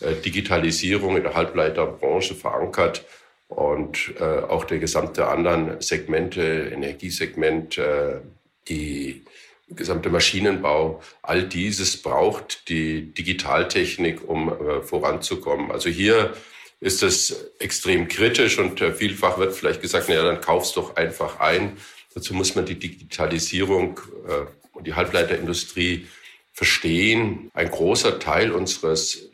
[0.00, 3.04] äh, Digitalisierung in der Halbleiterbranche verankert.
[3.48, 8.20] Und äh, auch der gesamte anderen Segmente, Energiesegment, äh,
[8.68, 9.24] die
[9.76, 15.70] gesamte Maschinenbau, all dieses braucht die Digitaltechnik, um äh, voranzukommen.
[15.70, 16.34] Also hier
[16.80, 21.40] ist es extrem kritisch und äh, vielfach wird vielleicht gesagt, naja, dann kaufst doch einfach
[21.40, 21.76] ein.
[22.14, 26.06] Dazu muss man die Digitalisierung äh, und die Halbleiterindustrie
[26.52, 27.50] verstehen.
[27.54, 29.30] Ein großer Teil unseres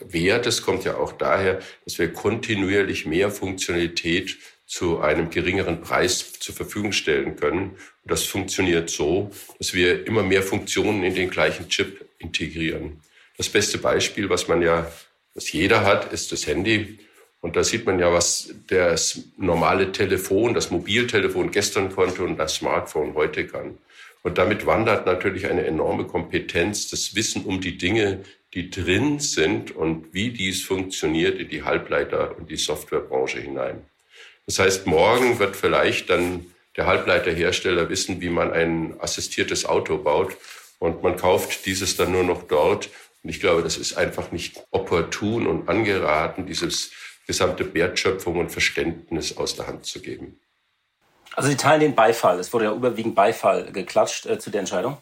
[0.00, 6.54] Wertes kommt ja auch daher, dass wir kontinuierlich mehr Funktionalität zu einem geringeren Preis zur
[6.54, 7.76] Verfügung stellen können.
[8.06, 13.00] Das funktioniert so, dass wir immer mehr Funktionen in den gleichen Chip integrieren.
[13.36, 14.90] Das beste Beispiel, was man ja,
[15.34, 16.98] was jeder hat, ist das Handy.
[17.40, 22.56] Und da sieht man ja, was das normale Telefon, das Mobiltelefon gestern konnte und das
[22.56, 23.78] Smartphone heute kann.
[24.22, 29.70] Und damit wandert natürlich eine enorme Kompetenz, das Wissen um die Dinge, die drin sind
[29.70, 33.84] und wie dies funktioniert in die Halbleiter- und die Softwarebranche hinein.
[34.46, 40.36] Das heißt, morgen wird vielleicht dann der Halbleiterhersteller wissen, wie man ein assistiertes Auto baut
[40.78, 42.90] und man kauft dieses dann nur noch dort.
[43.22, 46.92] Und ich glaube, das ist einfach nicht opportun und angeraten, dieses
[47.26, 50.38] gesamte Wertschöpfung und Verständnis aus der Hand zu geben.
[51.34, 52.38] Also Sie teilen den Beifall.
[52.38, 54.98] Es wurde ja überwiegend Beifall geklatscht äh, zu der Entscheidung.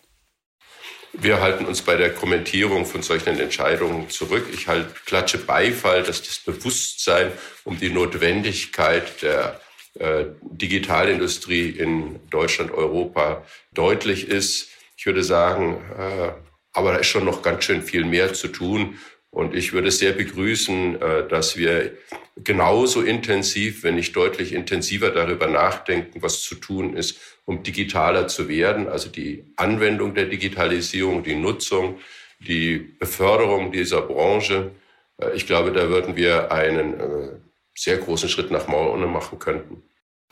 [1.12, 4.48] Wir halten uns bei der Kommentierung von solchen Entscheidungen zurück.
[4.52, 7.30] Ich halt klatsche Beifall, dass das Bewusstsein
[7.62, 9.60] um die Notwendigkeit der
[9.98, 14.70] äh, Digitalindustrie in Deutschland, Europa deutlich ist.
[14.96, 16.32] Ich würde sagen, äh,
[16.72, 18.98] aber da ist schon noch ganz schön viel mehr zu tun.
[19.30, 21.92] Und ich würde sehr begrüßen, äh, dass wir
[22.36, 28.48] genauso intensiv, wenn nicht deutlich intensiver darüber nachdenken, was zu tun ist, um digitaler zu
[28.48, 28.88] werden.
[28.88, 32.00] Also die Anwendung der Digitalisierung, die Nutzung,
[32.40, 34.72] die Beförderung dieser Branche.
[35.20, 37.43] Äh, ich glaube, da würden wir einen
[37.74, 39.82] sehr großen Schritt nach vorne machen könnten.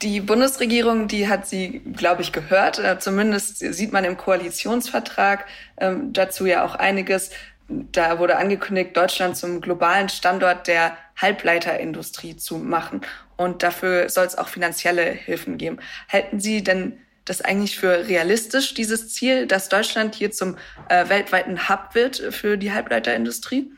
[0.02, 2.80] Die Bundesregierung, die hat sie, glaube ich, gehört.
[3.00, 5.46] Zumindest sieht man im Koalitionsvertrag
[5.78, 7.30] ähm, dazu ja auch einiges.
[7.68, 13.02] Da wurde angekündigt, Deutschland zum globalen Standort der Halbleiterindustrie zu machen.
[13.36, 15.78] Und dafür soll es auch finanzielle Hilfen geben.
[16.08, 20.56] Halten Sie denn das eigentlich für realistisch, dieses Ziel, dass Deutschland hier zum
[20.88, 23.70] äh, weltweiten Hub wird für die Halbleiterindustrie?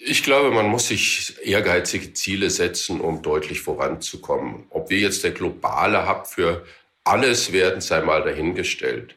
[0.00, 4.64] Ich glaube, man muss sich ehrgeizige Ziele setzen, um deutlich voranzukommen.
[4.70, 6.64] Ob wir jetzt der globale Hub für
[7.02, 9.16] alles werden, sei mal dahingestellt.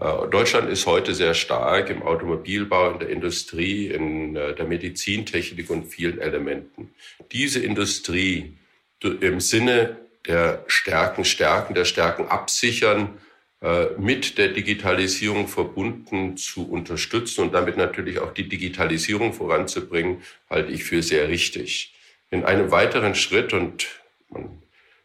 [0.00, 5.68] Äh, Deutschland ist heute sehr stark im Automobilbau, in der Industrie, in äh, der Medizintechnik
[5.68, 6.94] und vielen Elementen.
[7.30, 8.56] Diese Industrie
[9.02, 13.18] im Sinne der Stärken stärken, der Stärken absichern,
[13.96, 20.84] mit der Digitalisierung verbunden zu unterstützen und damit natürlich auch die Digitalisierung voranzubringen, halte ich
[20.84, 21.94] für sehr richtig.
[22.30, 23.86] In einem weiteren Schritt, und
[24.28, 24.62] man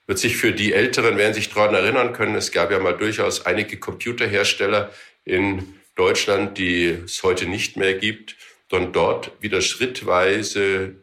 [0.07, 3.45] wird sich für die Älteren, werden sich daran erinnern können, es gab ja mal durchaus
[3.45, 4.91] einige Computerhersteller
[5.23, 8.35] in Deutschland, die es heute nicht mehr gibt,
[8.71, 10.95] und dort wieder schrittweise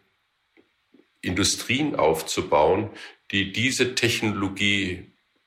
[1.21, 2.91] Industrien aufzubauen,
[3.31, 5.07] die diese Technologie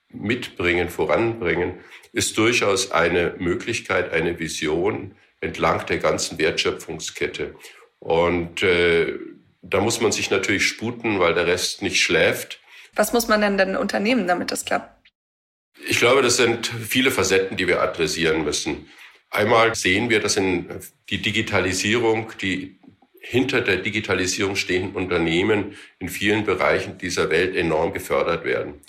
[0.09, 1.75] mitbringen, voranbringen,
[2.13, 7.55] ist durchaus eine Möglichkeit, eine Vision entlang der ganzen Wertschöpfungskette.
[7.99, 9.17] Und äh,
[9.61, 12.59] da muss man sich natürlich sputen, weil der Rest nicht schläft.
[12.95, 14.95] Was muss man denn dann unternehmen, damit das klappt?
[15.87, 18.89] Ich glaube, das sind viele Facetten, die wir adressieren müssen.
[19.29, 20.67] Einmal sehen wir, dass in
[21.09, 22.79] die Digitalisierung, die
[23.21, 28.81] hinter der Digitalisierung stehenden Unternehmen in vielen Bereichen dieser Welt enorm gefördert werden.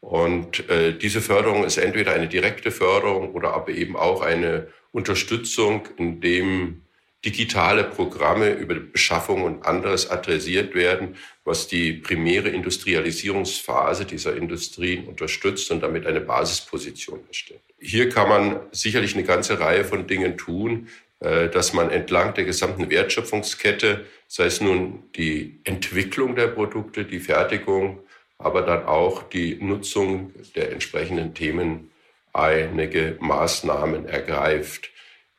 [0.00, 5.88] Und äh, diese Förderung ist entweder eine direkte Förderung oder aber eben auch eine Unterstützung,
[5.96, 6.82] in dem
[7.24, 15.70] digitale Programme über Beschaffung und anderes adressiert werden, was die primäre Industrialisierungsphase dieser Industrien unterstützt
[15.72, 17.60] und damit eine Basisposition erstellt.
[17.80, 20.88] Hier kann man sicherlich eine ganze Reihe von Dingen tun,
[21.20, 27.18] äh, dass man entlang der gesamten Wertschöpfungskette, sei es nun die Entwicklung der Produkte, die
[27.18, 27.98] Fertigung,
[28.38, 31.90] aber dann auch die Nutzung der entsprechenden Themen
[32.32, 34.90] einige Maßnahmen ergreift.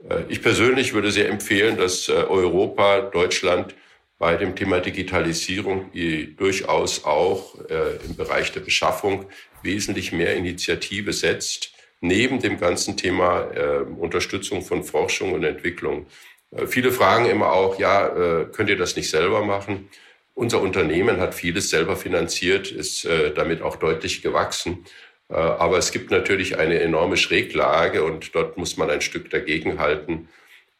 [0.07, 3.75] Äh, ich persönlich würde sehr empfehlen, dass äh, Europa, Deutschland
[4.17, 5.91] bei dem Thema Digitalisierung
[6.35, 9.27] durchaus auch äh, im Bereich der Beschaffung
[9.63, 16.05] wesentlich mehr Initiative setzt, neben dem ganzen Thema Unterstützung von Forschung und Entwicklung.
[16.67, 19.89] Viele fragen immer auch, ja, könnt ihr das nicht selber machen?
[20.39, 24.85] Unser Unternehmen hat vieles selber finanziert, ist damit auch deutlich gewachsen.
[25.29, 30.29] Äh, aber es gibt natürlich eine enorme Schräglage und dort muss man ein Stück dagegenhalten.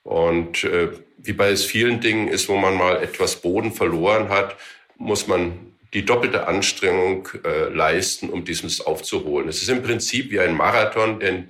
[0.04, 4.56] Und äh, wie bei es vielen Dingen ist, wo man mal etwas Boden verloren hat,
[4.98, 9.50] muss man die doppelte Anstrengung äh, leisten, um dieses aufzuholen.
[9.50, 11.43] Es ist im Prinzip wie ein Marathon, der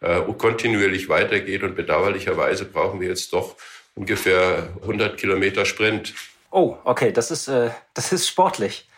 [0.00, 3.56] äh, kontinuierlich weitergeht und bedauerlicherweise brauchen wir jetzt doch
[3.94, 6.12] ungefähr 100 Kilometer Sprint.
[6.54, 8.88] Oh, okay, das ist, äh, das ist sportlich.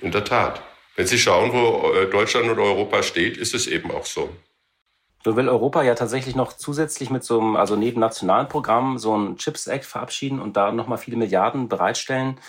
[0.00, 0.62] In der Tat.
[0.96, 4.30] Wenn Sie schauen, wo äh, Deutschland oder Europa steht, ist es eben auch so.
[5.24, 9.16] So will Europa ja tatsächlich noch zusätzlich mit so einem, also neben nationalen Programmen, so
[9.16, 12.40] ein Chips Act verabschieden und da nochmal viele Milliarden bereitstellen.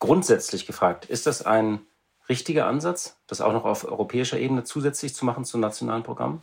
[0.00, 1.80] Grundsätzlich gefragt, ist das ein
[2.28, 6.42] richtiger Ansatz, das auch noch auf europäischer Ebene zusätzlich zu machen zu nationalen Programmen?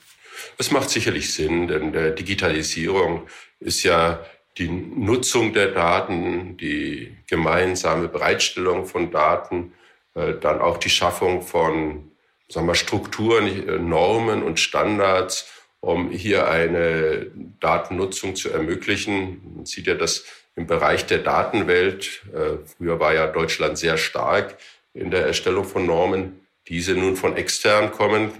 [0.57, 3.27] Es macht sicherlich Sinn, denn der Digitalisierung
[3.59, 4.19] ist ja
[4.57, 9.73] die Nutzung der Daten, die gemeinsame Bereitstellung von Daten
[10.13, 12.11] äh, dann auch die Schaffung von
[12.51, 19.41] sagen wir, Strukturen, äh, Normen und Standards, um hier eine Datennutzung zu ermöglichen.
[19.55, 24.57] Man sieht ja, dass im Bereich der Datenwelt, äh, früher war ja Deutschland sehr stark
[24.93, 28.31] in der Erstellung von Normen, diese nun von extern kommen,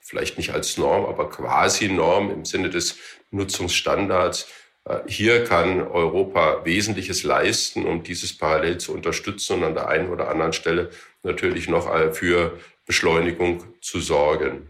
[0.00, 2.98] vielleicht nicht als Norm, aber quasi Norm im Sinne des
[3.30, 4.46] Nutzungsstandards.
[4.84, 10.10] Äh, hier kann Europa Wesentliches leisten, um dieses parallel zu unterstützen und an der einen
[10.10, 10.90] oder anderen Stelle
[11.22, 14.68] natürlich noch für Beschleunigung zu sorgen.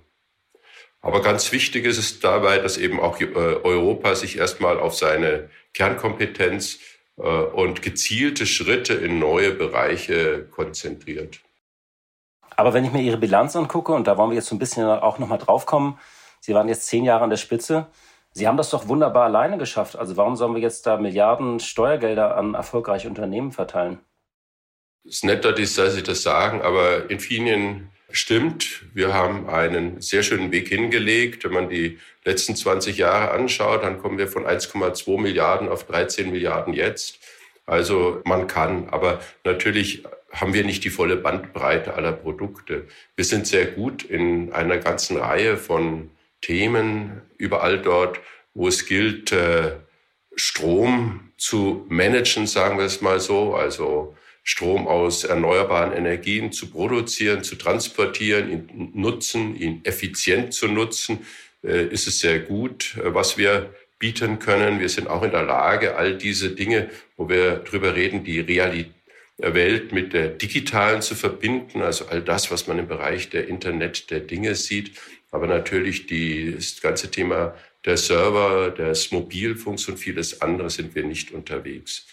[1.04, 5.50] Aber ganz wichtig ist es dabei, dass eben auch äh, Europa sich erstmal auf seine
[5.74, 6.78] Kernkompetenz
[7.18, 11.40] äh, und gezielte Schritte in neue Bereiche konzentriert.
[12.56, 14.86] Aber wenn ich mir Ihre Bilanz angucke, und da wollen wir jetzt so ein bisschen
[14.86, 15.98] auch nochmal drauf kommen,
[16.40, 17.86] Sie waren jetzt zehn Jahre an der Spitze.
[18.36, 19.96] Sie haben das doch wunderbar alleine geschafft.
[19.96, 24.00] Also warum sollen wir jetzt da Milliarden Steuergelder an erfolgreiche Unternehmen verteilen?
[25.04, 28.86] Es ist nett, dass Sie das sagen, aber Infineon stimmt.
[28.92, 31.44] Wir haben einen sehr schönen Weg hingelegt.
[31.44, 36.30] Wenn man die letzten 20 Jahre anschaut, dann kommen wir von 1,2 Milliarden auf 13
[36.30, 37.20] Milliarden jetzt.
[37.66, 42.88] Also man kann, aber natürlich haben wir nicht die volle Bandbreite aller Produkte.
[43.14, 46.10] Wir sind sehr gut in einer ganzen Reihe von
[46.44, 48.20] Themen, überall dort,
[48.52, 49.72] wo es gilt, äh,
[50.36, 53.54] Strom zu managen, sagen wir es mal so.
[53.54, 61.20] Also Strom aus erneuerbaren Energien zu produzieren, zu transportieren, ihn nutzen, ihn effizient zu nutzen,
[61.62, 64.80] äh, ist es sehr gut, äh, was wir bieten können.
[64.80, 68.92] Wir sind auch in der Lage, all diese Dinge, wo wir drüber reden, die Realität
[69.38, 74.10] Welt mit der digitalen zu verbinden, also all das, was man im Bereich der Internet
[74.10, 74.92] der Dinge sieht,
[75.34, 81.02] aber natürlich die, das ganze Thema der Server, des Mobilfunks und vieles andere sind wir
[81.02, 82.06] nicht unterwegs.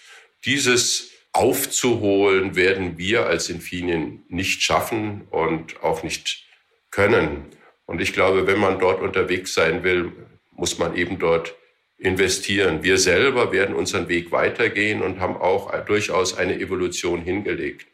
[0.44, 6.48] Dieses aufzuholen, werden wir als Infinien nicht schaffen und auch nicht
[6.90, 7.46] können.
[7.86, 10.12] Und ich glaube, wenn man dort unterwegs sein will,
[10.52, 11.56] muss man eben dort
[12.00, 12.82] investieren.
[12.82, 17.86] Wir selber werden unseren Weg weitergehen und haben auch durchaus eine Evolution hingelegt.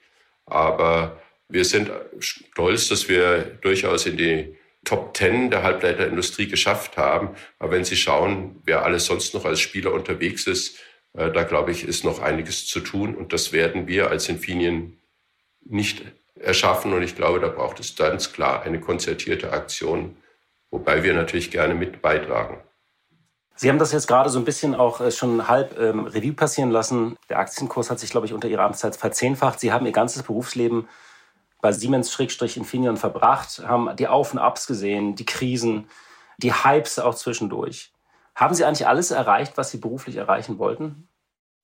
[0.45, 4.56] Aber wir sind stolz, dass wir durchaus in die
[4.87, 7.35] Top Ten der Halbleiterindustrie geschafft haben.
[7.59, 10.77] Aber wenn Sie schauen, wer alles sonst noch als Spieler unterwegs ist,
[11.13, 14.97] äh, da glaube ich, ist noch einiges zu tun und das werden wir als Infinien
[15.65, 16.03] nicht
[16.35, 20.15] erschaffen und ich glaube, da braucht es ganz klar eine konzertierte Aktion,
[20.71, 22.61] wobei wir natürlich gerne mit beitragen.
[23.55, 26.71] Sie haben das jetzt gerade so ein bisschen auch äh, schon halb ähm, Revue passieren
[26.71, 27.17] lassen.
[27.27, 29.59] Der Aktienkurs hat sich, glaube ich, unter Ihrer Amtszeit verzehnfacht.
[29.59, 30.87] Sie haben Ihr ganzes Berufsleben
[31.61, 35.89] bei Siemens-Infineon verbracht, haben die Auf- und Abs gesehen, die Krisen,
[36.37, 37.91] die Hypes auch zwischendurch.
[38.35, 41.07] Haben Sie eigentlich alles erreicht, was Sie beruflich erreichen wollten?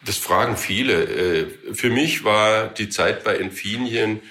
[0.06, 1.04] Das fragen viele.
[1.04, 4.22] Äh, für mich war die Zeit bei Infinien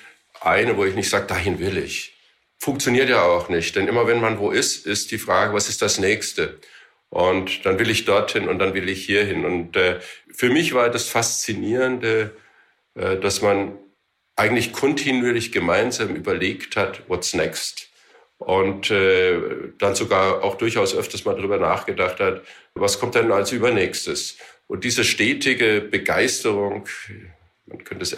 [0.41, 2.17] eine, wo ich nicht sage, dahin will ich.
[2.59, 5.83] Funktioniert ja auch nicht, denn immer wenn man wo ist, ist die Frage, was ist
[5.83, 6.59] das nächste?
[7.09, 9.45] Und dann will ich dorthin und dann will ich hierhin.
[9.45, 10.01] Und äh,
[10.33, 12.37] für mich war das Faszinierende,
[12.95, 13.79] äh, dass man
[14.37, 17.89] eigentlich kontinuierlich gemeinsam überlegt hat, what's next?
[18.39, 19.39] Und äh,
[19.79, 22.43] dann sogar auch durchaus öfters mal darüber nachgedacht hat,
[22.75, 24.37] was kommt denn als übernächstes?
[24.67, 26.89] Und diese stetige Begeisterung,
[27.67, 28.17] man könnte es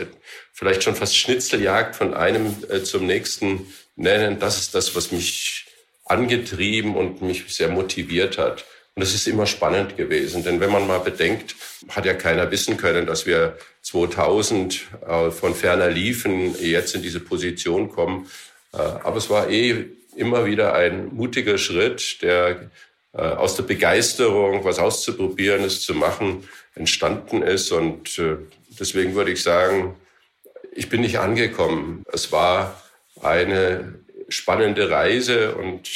[0.52, 5.66] vielleicht schon fast Schnitzeljagd von einem äh, zum nächsten nennen, das ist das, was mich
[6.04, 8.64] angetrieben und mich sehr motiviert hat.
[8.96, 11.56] Und es ist immer spannend gewesen, denn wenn man mal bedenkt,
[11.88, 17.18] hat ja keiner wissen können, dass wir 2000 äh, von ferner liefen, jetzt in diese
[17.18, 18.30] Position kommen.
[18.72, 22.70] Äh, aber es war eh immer wieder ein mutiger Schritt, der
[23.12, 27.72] äh, aus der Begeisterung, was auszuprobieren, es zu machen, entstanden ist.
[27.72, 28.20] Und
[28.78, 29.96] deswegen würde ich sagen,
[30.72, 32.04] ich bin nicht angekommen.
[32.12, 32.82] Es war
[33.20, 33.94] eine
[34.28, 35.88] spannende Reise und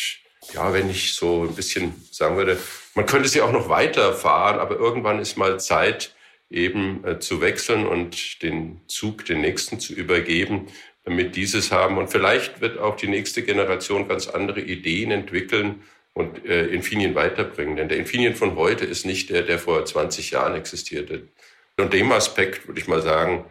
[0.55, 2.59] ja, wenn ich so ein bisschen sagen würde,
[2.99, 6.17] man könnte sie auch noch weiterfahren, aber irgendwann ist mal Zeit,
[6.51, 10.67] eben äh, zu wechseln und den Zug den nächsten zu übergeben,
[11.05, 11.97] damit dieses haben.
[11.97, 17.77] Und vielleicht wird auch die nächste Generation ganz andere Ideen entwickeln und äh, Infinien weiterbringen.
[17.77, 21.29] Denn der Infinien von heute ist nicht der, der vor 20 Jahren existierte.
[21.77, 23.45] Und dem Aspekt würde ich mal sagen,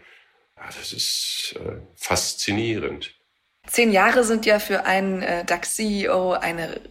[0.58, 3.16] ja, das ist äh, faszinierend.
[3.66, 6.82] Zehn Jahre sind ja für einen äh, DAX-CEO eine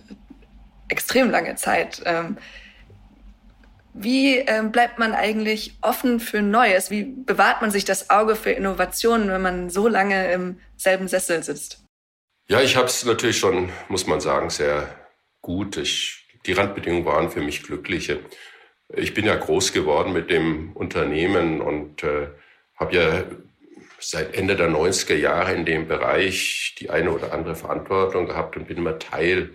[0.89, 2.03] extrem lange Zeit.
[2.05, 2.37] Ähm,
[3.99, 6.91] wie ähm, bleibt man eigentlich offen für Neues?
[6.91, 11.43] Wie bewahrt man sich das Auge für Innovationen, wenn man so lange im selben Sessel
[11.43, 11.83] sitzt?
[12.49, 14.89] Ja, ich habe es natürlich schon, muss man sagen, sehr
[15.41, 15.79] gut.
[15.79, 18.21] Ich, die Randbedingungen waren für mich glückliche.
[18.95, 22.29] Ich bin ja groß geworden mit dem Unternehmen und äh,
[22.77, 23.25] habe ja
[23.99, 28.69] seit Ende der 90er Jahre in dem Bereich die eine oder andere Verantwortung gehabt und
[28.69, 29.51] bin immer Teil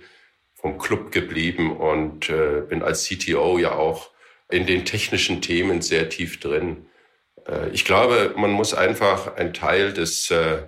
[0.61, 4.11] vom Club geblieben und äh, bin als CTO ja auch
[4.49, 6.85] in den technischen Themen sehr tief drin.
[7.47, 10.63] Äh, ich glaube, man muss einfach ein Teil des, äh,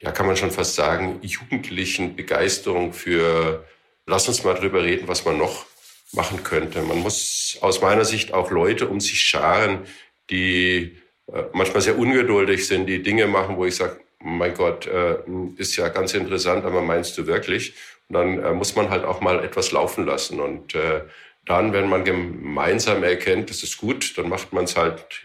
[0.00, 3.64] ja, kann man schon fast sagen, jugendlichen Begeisterung für,
[4.06, 5.66] lass uns mal drüber reden, was man noch
[6.12, 6.82] machen könnte.
[6.82, 9.86] Man muss aus meiner Sicht auch Leute um sich scharen,
[10.30, 10.98] die
[11.32, 15.16] äh, manchmal sehr ungeduldig sind, die Dinge machen, wo ich sage, mein Gott, äh,
[15.56, 17.74] ist ja ganz interessant, aber meinst du wirklich?
[18.08, 20.40] Und dann äh, muss man halt auch mal etwas laufen lassen.
[20.40, 21.02] Und äh,
[21.46, 25.22] dann, wenn man gemeinsam erkennt, das ist gut, dann macht man es halt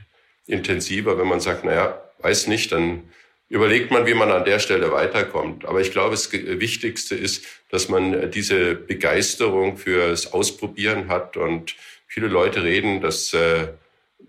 [0.48, 1.18] intensiver.
[1.18, 3.04] Wenn man sagt, naja, weiß nicht, dann
[3.50, 5.66] überlegt man, wie man an der Stelle weiterkommt.
[5.66, 11.38] Aber ich glaube, das Wichtigste ist, dass man diese Begeisterung fürs Ausprobieren hat.
[11.38, 11.76] Und
[12.08, 13.68] viele Leute reden, dass äh,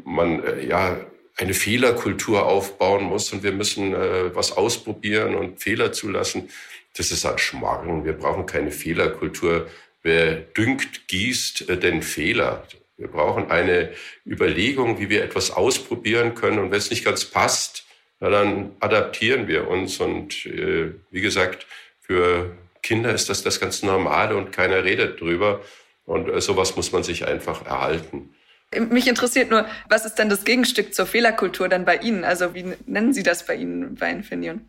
[0.05, 0.99] man äh, ja
[1.37, 6.49] eine Fehlerkultur aufbauen muss und wir müssen äh, was ausprobieren und Fehler zulassen.
[6.97, 8.05] Das ist ein Schmarrn.
[8.05, 9.69] Wir brauchen keine Fehlerkultur.
[10.03, 12.67] Wer düngt, gießt äh, den Fehler.
[12.97, 13.93] Wir brauchen eine
[14.25, 16.59] Überlegung, wie wir etwas ausprobieren können.
[16.59, 17.85] Und wenn es nicht ganz passt,
[18.21, 20.01] na, dann adaptieren wir uns.
[20.01, 21.67] Und äh, wie gesagt,
[22.01, 25.61] für Kinder ist das das ganz Normale und keiner redet drüber.
[26.07, 28.31] Und äh, sowas muss man sich einfach erhalten.
[28.75, 32.25] Mich interessiert nur, was ist denn das Gegenstück zur Fehlerkultur dann bei Ihnen?
[32.25, 34.69] Also wie nennen Sie das bei Ihnen bei Infineon?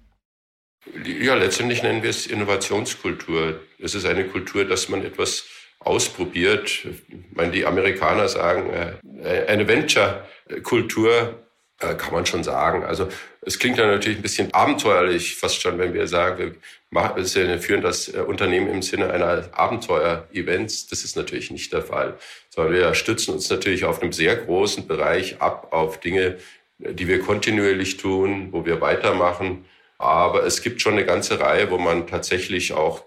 [1.03, 3.59] Ja, letztendlich nennen wir es Innovationskultur.
[3.79, 5.45] Es ist eine Kultur, dass man etwas
[5.79, 6.85] ausprobiert.
[6.85, 11.46] Ich meine, die Amerikaner sagen, äh, eine Venture-Kultur
[11.80, 12.84] äh, kann man schon sagen.
[12.84, 13.07] Also
[13.41, 16.55] es klingt dann natürlich ein bisschen abenteuerlich, fast schon, wenn wir sagen, wir,
[16.89, 20.88] machen, wir führen das äh, Unternehmen im Sinne einer Abenteuer-Events.
[20.88, 22.17] Das ist natürlich nicht der Fall,
[22.49, 26.38] sondern wir stützen uns natürlich auf einem sehr großen Bereich ab, auf Dinge,
[26.80, 29.65] die wir kontinuierlich tun, wo wir weitermachen.
[29.99, 33.03] Aber es gibt schon eine ganze Reihe, wo man tatsächlich auch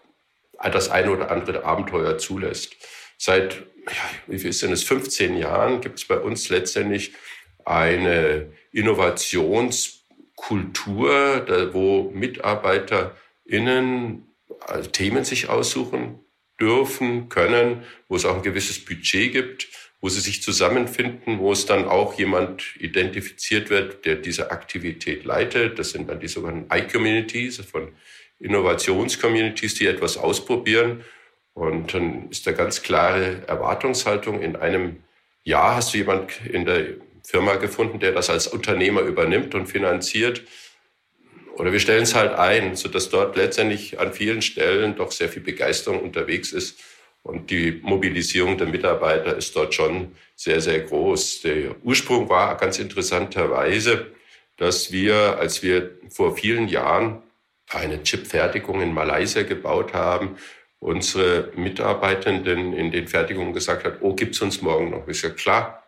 [0.73, 2.77] das eine oder andere Abenteuer zulässt.
[3.17, 3.55] Seit,
[3.87, 7.13] ja, wie viel ist denn es, 15 Jahren gibt es bei uns letztendlich
[7.65, 14.27] eine Innovationskultur, wo MitarbeiterInnen
[14.69, 16.21] äh, Themen sich aussuchen
[16.61, 19.69] dürfen, können, wo es auch ein gewisses Budget gibt,
[20.01, 25.79] wo sie sich zusammenfinden, wo es dann auch jemand identifiziert wird, der diese Aktivität leitet.
[25.79, 27.89] Das sind dann die sogenannten I-Communities von
[28.39, 31.05] Innovationscommunities, die etwas ausprobieren.
[31.53, 34.41] Und dann ist da ganz klare Erwartungshaltung.
[34.41, 35.03] In einem
[35.45, 36.95] Jahr hast du jemand in der
[37.25, 40.43] Firma gefunden, der das als Unternehmer übernimmt und finanziert.
[41.57, 45.43] Oder wir stellen es halt ein, sodass dort letztendlich an vielen Stellen doch sehr viel
[45.43, 46.81] Begeisterung unterwegs ist.
[47.23, 51.43] Und die Mobilisierung der Mitarbeiter ist dort schon sehr, sehr groß.
[51.43, 54.07] Der Ursprung war ganz interessanterweise,
[54.57, 57.23] dass wir, als wir vor vielen Jahren
[57.69, 60.37] eine Chipfertigung in Malaysia gebaut haben,
[60.79, 65.07] unsere Mitarbeitenden in den Fertigungen gesagt hat, oh, gibt's uns morgen noch?
[65.09, 65.83] Ich sage, klar,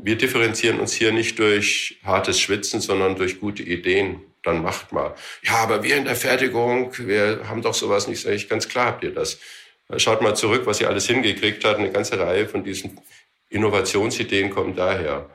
[0.00, 4.20] wir differenzieren uns hier nicht durch hartes Schwitzen, sondern durch gute Ideen.
[4.44, 5.14] Dann macht mal.
[5.42, 8.20] Ja, aber wir in der Fertigung, wir haben doch sowas nicht.
[8.20, 9.40] Sag ich, ganz klar habt ihr das.
[9.96, 11.80] Schaut mal zurück, was ihr alles hingekriegt habt.
[11.80, 13.00] Eine ganze Reihe von diesen
[13.48, 15.28] Innovationsideen kommen daher.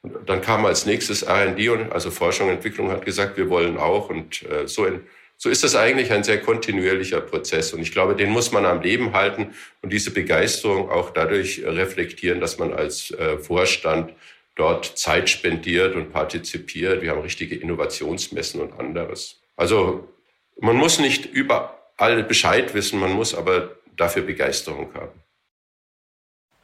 [0.00, 4.08] Und dann kam als nächstes R&D, also Forschung und Entwicklung, hat gesagt, wir wollen auch.
[4.08, 5.02] Und äh, so in
[5.38, 7.72] so ist das eigentlich ein sehr kontinuierlicher Prozess.
[7.72, 12.40] Und ich glaube, den muss man am Leben halten und diese Begeisterung auch dadurch reflektieren,
[12.40, 14.14] dass man als äh, Vorstand
[14.54, 17.02] dort Zeit spendiert und partizipiert.
[17.02, 19.42] Wir haben richtige Innovationsmessen und anderes.
[19.56, 20.08] Also
[20.58, 25.20] man muss nicht überall Bescheid wissen, man muss aber dafür Begeisterung haben.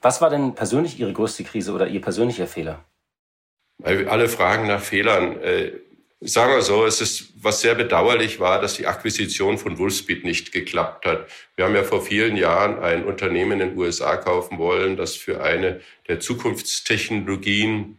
[0.01, 2.85] Was war denn persönlich Ihre größte Krise oder Ihr persönlicher Fehler?
[3.83, 5.39] Alle fragen nach Fehlern.
[6.25, 10.53] Sagen wir so, es ist, was sehr bedauerlich war, dass die Akquisition von Wolfspeed nicht
[10.53, 11.27] geklappt hat.
[11.57, 15.43] Wir haben ja vor vielen Jahren ein Unternehmen in den USA kaufen wollen, das für
[15.43, 17.99] eine der Zukunftstechnologien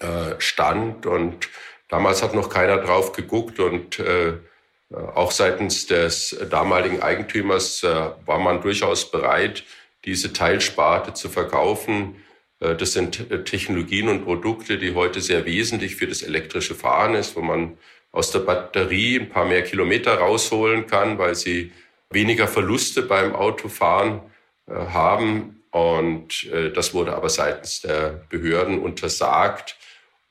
[0.00, 1.50] äh, stand und
[1.90, 4.38] damals hat noch keiner drauf geguckt und äh,
[4.90, 9.64] auch seitens des damaligen Eigentümers äh, war man durchaus bereit,
[10.06, 12.16] diese Teilsparte zu verkaufen.
[12.64, 17.14] Äh, das sind äh, Technologien und Produkte, die heute sehr wesentlich für das elektrische Fahren
[17.14, 17.76] ist, wo man
[18.12, 21.72] aus der Batterie ein paar mehr Kilometer rausholen kann, weil sie
[22.10, 24.20] weniger Verluste beim Autofahren
[24.66, 25.60] äh, haben.
[25.70, 29.76] Und das wurde aber seitens der Behörden untersagt.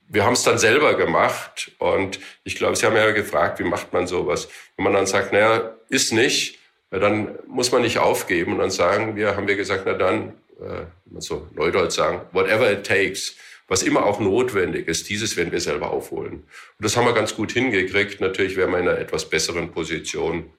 [0.07, 3.91] Wir haben es dann selber gemacht und ich glaube, Sie haben ja gefragt, wie macht
[3.91, 4.47] man sowas?
[4.77, 6.59] Wenn man dann sagt, naja, ist nicht,
[6.91, 10.31] dann muss man nicht aufgeben und dann sagen wir, haben wir gesagt, na dann
[10.61, 10.85] äh,
[11.19, 13.35] so neudeutsch sagen, whatever it takes,
[13.67, 16.33] was immer auch notwendig ist, dieses werden wir selber aufholen.
[16.33, 16.45] Und
[16.79, 18.21] das haben wir ganz gut hingekriegt.
[18.21, 20.51] Natürlich wären wir in einer etwas besseren Position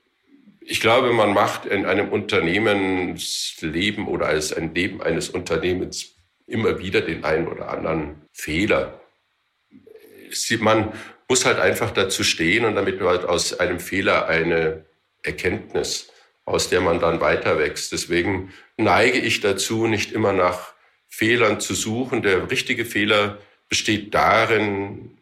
[0.67, 6.15] Ich glaube, man macht in einem Unternehmensleben oder als ein Leben eines Unternehmens
[6.47, 8.99] immer wieder den einen oder anderen Fehler.
[10.61, 10.95] Man
[11.29, 14.87] muss halt einfach dazu stehen und damit halt aus einem Fehler eine
[15.23, 16.11] Erkenntnis,
[16.45, 17.93] aus der man dann weiter wächst.
[17.93, 20.73] Deswegen neige ich dazu, nicht immer nach
[21.09, 22.23] Fehlern zu suchen.
[22.23, 23.39] Der richtige Fehler
[23.69, 25.17] besteht darin,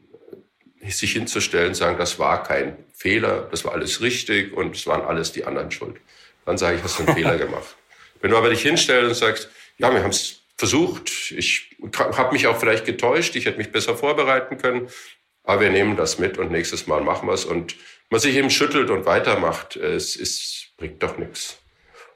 [0.89, 5.33] sich hinzustellen, sagen, das war kein Fehler, das war alles richtig und es waren alles
[5.33, 5.97] die anderen schuld.
[6.45, 7.77] Dann sage ich, hast du einen Fehler gemacht.
[8.21, 12.47] Wenn du aber dich hinstellst und sagst, ja, wir haben es versucht, ich habe mich
[12.47, 14.89] auch vielleicht getäuscht, ich hätte mich besser vorbereiten können,
[15.45, 17.75] aber wir nehmen das mit und nächstes Mal machen wir es und
[18.13, 21.57] man sich eben schüttelt und weitermacht, es ist, bringt doch nichts.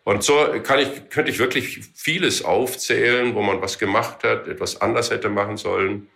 [0.04, 4.82] Und so kann ich, könnte ich wirklich vieles aufzählen, wo man was gemacht hat, etwas
[4.82, 6.08] anders hätte machen sollen.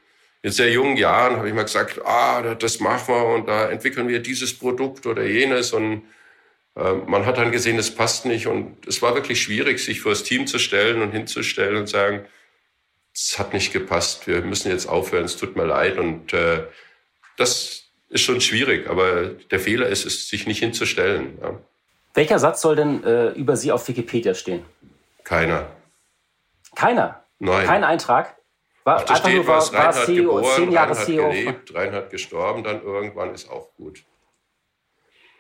[0.43, 4.07] In sehr jungen Jahren habe ich mal gesagt, ah, das machen wir und da entwickeln
[4.07, 5.73] wir dieses Produkt oder jenes.
[5.73, 6.03] Und
[6.77, 8.49] äh, man hat dann gesehen, es passt nicht.
[8.49, 12.27] Und es war wirklich schwierig, sich vor das Team zu stellen und hinzustellen und sagen,
[13.15, 15.97] es hat nicht gepasst, wir müssen jetzt aufhören, es tut mir leid.
[15.97, 16.65] Und äh,
[17.39, 17.80] das
[18.11, 21.39] ist schon schwierig, aber der Fehler ist es, sich nicht hinzustellen.
[21.41, 21.59] Ja.
[22.15, 24.65] Welcher Satz soll denn äh, über Sie auf Wikipedia stehen?
[25.25, 25.71] Keiner.
[26.75, 27.25] Keiner?
[27.39, 27.67] Nein.
[27.67, 28.37] Kein Eintrag?
[28.85, 31.29] War, da steht nur, was, Reinhard CEO, geboren, zehn Jahre Reinhard CEO.
[31.29, 34.05] gelebt, Reinhard gestorben, dann irgendwann ist auch gut.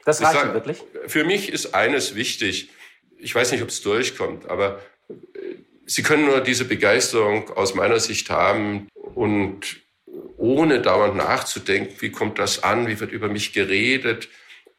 [0.04, 0.82] Das reicht sag, wirklich?
[1.06, 2.70] Für mich ist eines wichtig.
[3.18, 5.14] Ich weiß nicht, ob es durchkommt, aber äh,
[5.86, 9.80] Sie können nur diese Begeisterung aus meiner Sicht haben und
[10.40, 14.28] ohne dauernd nachzudenken, wie kommt das an, wie wird über mich geredet,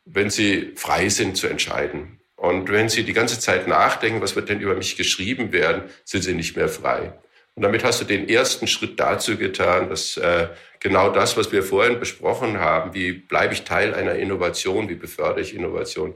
[0.05, 2.19] wenn Sie frei sind zu entscheiden.
[2.35, 6.23] Und wenn Sie die ganze Zeit nachdenken, was wird denn über mich geschrieben werden, sind
[6.23, 7.13] Sie nicht mehr frei.
[7.53, 10.47] Und damit hast du den ersten Schritt dazu getan, dass äh,
[10.79, 15.41] genau das, was wir vorhin besprochen haben, wie bleibe ich Teil einer Innovation, wie befördere
[15.41, 16.15] ich Innovation,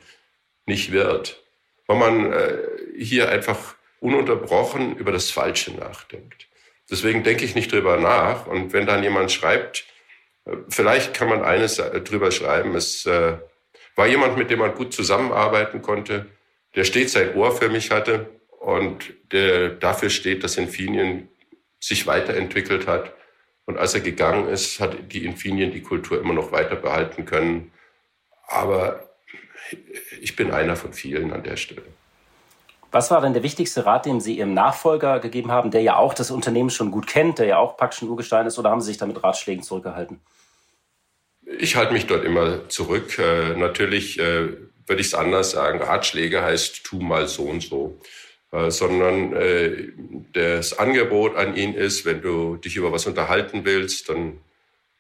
[0.66, 1.44] nicht wird.
[1.86, 2.58] Weil man äh,
[2.98, 6.48] hier einfach ununterbrochen über das Falsche nachdenkt.
[6.90, 8.48] Deswegen denke ich nicht drüber nach.
[8.48, 9.86] Und wenn dann jemand schreibt,
[10.46, 13.38] äh, vielleicht kann man eines äh, drüber schreiben, es äh,
[13.96, 16.28] war jemand, mit dem man gut zusammenarbeiten konnte,
[16.76, 18.30] der stets sein Ohr für mich hatte,
[18.66, 21.30] und der dafür steht, dass Infinien
[21.80, 23.14] sich weiterentwickelt hat.
[23.66, 27.72] Und als er gegangen ist, hat die Infinien die Kultur immer noch weiter behalten können.
[28.48, 29.08] Aber
[30.20, 31.84] ich bin einer von vielen an der Stelle.
[32.96, 36.14] Was war denn der wichtigste Rat, den Sie Ihrem Nachfolger gegeben haben, der ja auch
[36.14, 38.88] das Unternehmen schon gut kennt, der ja auch praktisch ein Urgestein ist, oder haben Sie
[38.88, 40.22] sich damit Ratschlägen zurückgehalten?
[41.60, 43.20] Ich halte mich dort immer zurück.
[43.20, 44.48] Äh, natürlich äh,
[44.88, 45.82] würde ich es anders sagen.
[45.82, 48.00] Ratschläge heißt, tu mal so und so.
[48.54, 49.90] Äh, sondern äh,
[50.32, 54.40] das Angebot an ihn ist, wenn du dich über was unterhalten willst, dann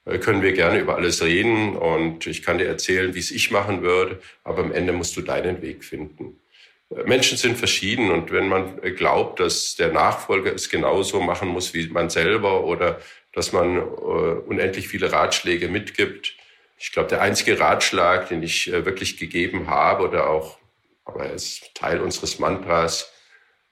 [0.03, 3.51] äh, können wir gerne über alles reden und ich kann dir erzählen, wie es ich
[3.51, 6.41] machen würde, aber am Ende musst du deinen Weg finden.
[6.89, 11.87] Menschen sind verschieden und wenn man glaubt, dass der Nachfolger es genauso machen muss wie
[11.87, 13.01] man selber oder
[13.33, 16.35] dass man äh, unendlich viele Ratschläge mitgibt,
[16.77, 20.59] ich glaube, der einzige Ratschlag, den ich äh, wirklich gegeben habe oder auch,
[21.05, 23.11] aber er ist Teil unseres Mantras,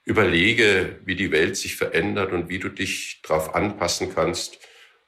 [0.06, 4.60] überlege, wie die Welt sich verändert und wie du dich darauf anpassen kannst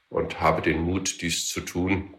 [0.08, 2.14] und habe den Mut, dies zu tun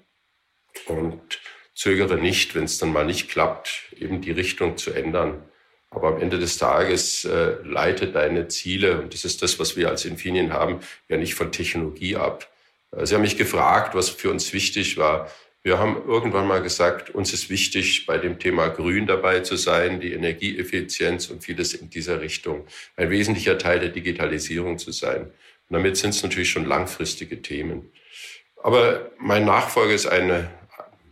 [0.85, 1.39] und
[1.73, 5.43] zögere nicht, wenn es dann mal nicht klappt, eben die Richtung zu ändern.
[5.89, 9.89] Aber am Ende des Tages äh, leite deine Ziele, und das ist das, was wir
[9.89, 12.49] als Infinien haben, ja nicht von Technologie ab.
[12.91, 15.31] Äh, Sie haben mich gefragt, was für uns wichtig war.
[15.63, 19.99] Wir haben irgendwann mal gesagt, uns ist wichtig, bei dem Thema Grün dabei zu sein,
[19.99, 22.65] die Energieeffizienz und vieles in dieser Richtung.
[22.95, 25.23] Ein wesentlicher Teil der Digitalisierung zu sein.
[25.23, 25.31] Und
[25.71, 27.91] damit sind es natürlich schon langfristige Themen.
[28.63, 30.49] Aber mein Nachfolger ist eine,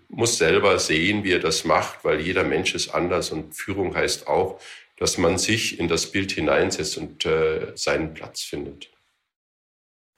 [0.10, 4.28] muss selber sehen, wie er das macht, weil jeder Mensch ist anders und Führung heißt
[4.28, 4.60] auch,
[4.98, 8.90] dass man sich in das Bild hineinsetzt und äh, seinen Platz findet.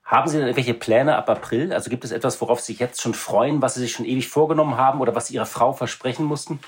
[0.03, 1.73] Haben Sie denn irgendwelche Pläne ab April?
[1.73, 4.27] Also gibt es etwas, worauf Sie sich jetzt schon freuen, was Sie sich schon ewig
[4.27, 6.59] vorgenommen haben oder was Sie Ihrer Frau versprechen mussten?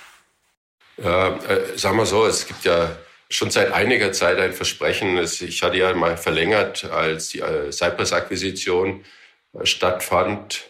[0.97, 2.97] Ja, äh, sagen wir so, es gibt ja
[3.29, 5.17] schon seit einiger Zeit ein Versprechen.
[5.17, 9.05] Ich hatte ja mal verlängert, als die äh, Cypress-Akquisition
[9.53, 10.63] äh, stattfand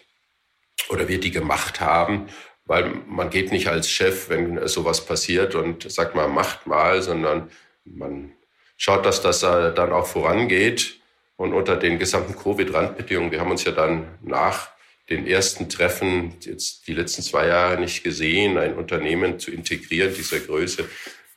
[0.89, 2.27] oder wir die gemacht haben,
[2.65, 7.49] weil man geht nicht als Chef, wenn sowas passiert und sagt mal, macht mal, sondern
[7.83, 8.31] man
[8.77, 10.99] schaut, dass das dann auch vorangeht
[11.35, 13.31] und unter den gesamten Covid-Randbedingungen.
[13.31, 14.69] Wir haben uns ja dann nach
[15.09, 20.39] den ersten Treffen jetzt die letzten zwei Jahre nicht gesehen, ein Unternehmen zu integrieren dieser
[20.39, 20.83] Größe.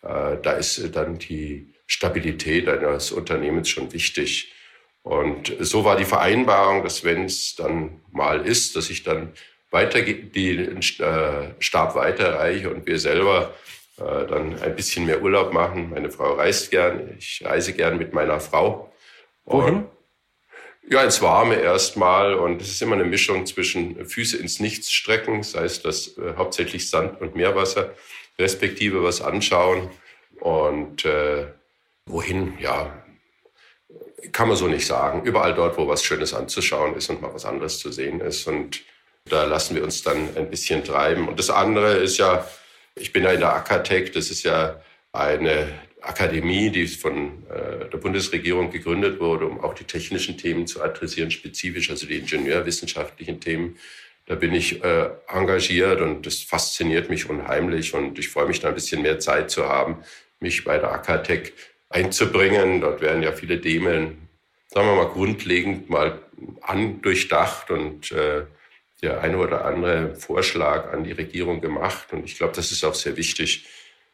[0.03, 4.53] Äh, da ist dann die Stabilität eines Unternehmens schon wichtig.
[5.03, 9.33] Und so war die Vereinbarung, dass wenn es dann mal ist, dass ich dann
[9.71, 13.55] weiter den äh, Stab weiterreiche und wir selber
[13.97, 15.91] äh, dann ein bisschen mehr Urlaub machen.
[15.91, 18.93] Meine Frau reist gern, ich reise gern mit meiner Frau.
[19.45, 19.87] Wohin?
[20.89, 25.43] ja, ins Warme erstmal und es ist immer eine Mischung zwischen Füße ins Nichts strecken,
[25.43, 27.95] sei es das äh, hauptsächlich Sand und Meerwasser,
[28.39, 29.91] respektive was anschauen
[30.41, 31.47] und äh,
[32.07, 33.02] wohin, ja,
[34.31, 35.25] kann man so nicht sagen.
[35.25, 38.83] Überall dort, wo was Schönes anzuschauen ist und mal was anderes zu sehen ist und
[39.25, 41.29] da lassen wir uns dann ein bisschen treiben.
[41.29, 42.47] Und das andere ist ja,
[42.95, 44.81] ich bin ja in der Akatech, das ist ja
[45.13, 45.69] eine
[46.01, 51.31] Akademie, die von äh, der Bundesregierung gegründet wurde, um auch die technischen Themen zu adressieren,
[51.31, 53.79] spezifisch, also die ingenieurwissenschaftlichen Themen.
[54.27, 58.69] Da bin ich äh, engagiert und das fasziniert mich unheimlich und ich freue mich da
[58.69, 60.03] ein bisschen mehr Zeit zu haben,
[60.41, 61.53] mich bei der Akatech
[61.93, 62.81] einzubringen.
[62.81, 64.29] Dort werden ja viele Themen,
[64.69, 66.19] sagen wir mal, grundlegend mal
[66.63, 68.43] andurchdacht und äh,
[69.03, 72.13] der eine oder andere Vorschlag an die Regierung gemacht.
[72.13, 73.67] Und ich glaube, das ist auch sehr wichtig,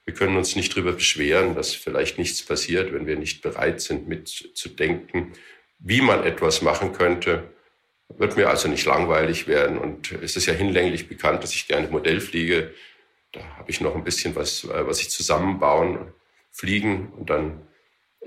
[0.09, 4.09] wir können uns nicht darüber beschweren, dass vielleicht nichts passiert, wenn wir nicht bereit sind,
[4.09, 5.35] mitzudenken,
[5.81, 7.45] wie man etwas machen könnte.
[8.17, 9.77] Wird mir also nicht langweilig werden.
[9.77, 12.73] Und es ist ja hinlänglich bekannt, dass ich gerne Modell fliege.
[13.33, 15.99] Da habe ich noch ein bisschen was, äh, was ich zusammenbauen,
[16.53, 17.68] fliegen und dann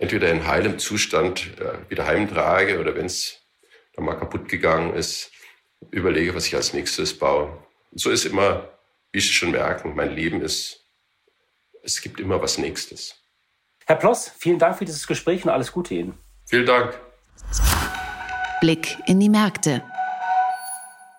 [0.01, 3.39] entweder in heilem Zustand äh, wieder heimtrage oder wenn es
[3.93, 5.31] dann mal kaputt gegangen ist,
[5.91, 7.57] überlege, was ich als nächstes baue.
[7.91, 8.67] Und so ist immer,
[9.11, 10.81] wie Sie schon merken, mein Leben ist
[11.83, 13.15] es gibt immer was Nächstes.
[13.85, 16.17] Herr Ploss, vielen Dank für dieses Gespräch und alles Gute Ihnen.
[16.45, 16.99] Vielen Dank.
[18.59, 19.83] Blick in die Märkte.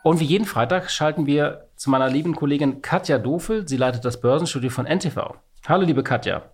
[0.05, 3.67] Und wie jeden Freitag schalten wir zu meiner lieben Kollegin Katja Dofel.
[3.67, 5.37] Sie leitet das Börsenstudio von NTV.
[5.67, 6.51] Hallo, liebe Katja.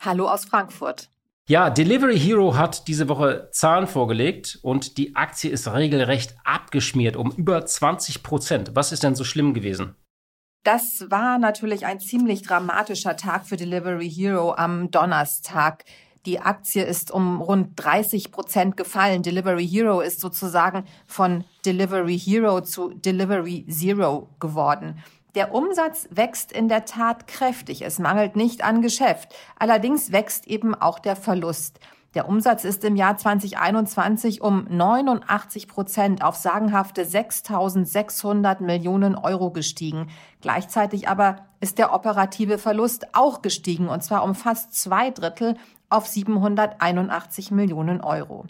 [0.00, 1.08] Hallo aus Frankfurt.
[1.50, 7.32] Ja, Delivery Hero hat diese Woche Zahlen vorgelegt und die Aktie ist regelrecht abgeschmiert um
[7.32, 8.72] über 20 Prozent.
[8.74, 9.94] Was ist denn so schlimm gewesen?
[10.62, 15.86] Das war natürlich ein ziemlich dramatischer Tag für Delivery Hero am Donnerstag.
[16.26, 19.22] Die Aktie ist um rund 30 Prozent gefallen.
[19.22, 25.02] Delivery Hero ist sozusagen von Delivery Hero zu Delivery Zero geworden.
[25.38, 27.82] Der Umsatz wächst in der Tat kräftig.
[27.82, 29.32] Es mangelt nicht an Geschäft.
[29.56, 31.78] Allerdings wächst eben auch der Verlust.
[32.14, 40.10] Der Umsatz ist im Jahr 2021 um 89 Prozent auf sagenhafte 6.600 Millionen Euro gestiegen.
[40.40, 45.54] Gleichzeitig aber ist der operative Verlust auch gestiegen, und zwar um fast zwei Drittel
[45.88, 48.46] auf 781 Millionen Euro.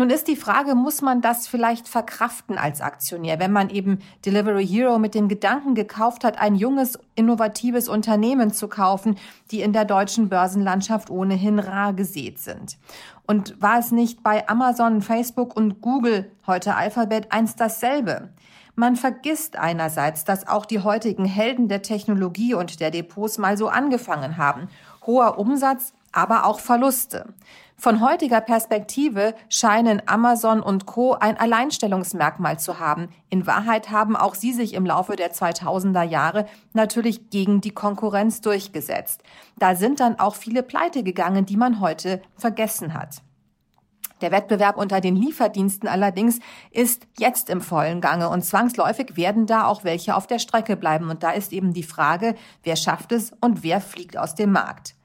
[0.00, 4.64] Nun ist die Frage, muss man das vielleicht verkraften als Aktionär, wenn man eben Delivery
[4.64, 9.16] Hero mit dem Gedanken gekauft hat, ein junges, innovatives Unternehmen zu kaufen,
[9.50, 12.78] die in der deutschen Börsenlandschaft ohnehin rar gesät sind.
[13.26, 18.28] Und war es nicht bei Amazon, Facebook und Google, heute Alphabet, einst dasselbe?
[18.76, 23.66] Man vergisst einerseits, dass auch die heutigen Helden der Technologie und der Depots mal so
[23.66, 24.68] angefangen haben.
[25.04, 27.34] Hoher Umsatz, aber auch Verluste.
[27.80, 31.12] Von heutiger Perspektive scheinen Amazon und Co.
[31.12, 33.08] ein Alleinstellungsmerkmal zu haben.
[33.30, 38.40] In Wahrheit haben auch sie sich im Laufe der 2000er Jahre natürlich gegen die Konkurrenz
[38.40, 39.22] durchgesetzt.
[39.60, 43.22] Da sind dann auch viele Pleite gegangen, die man heute vergessen hat.
[44.22, 46.40] Der Wettbewerb unter den Lieferdiensten allerdings
[46.72, 51.10] ist jetzt im vollen Gange und zwangsläufig werden da auch welche auf der Strecke bleiben.
[51.10, 54.97] Und da ist eben die Frage, wer schafft es und wer fliegt aus dem Markt.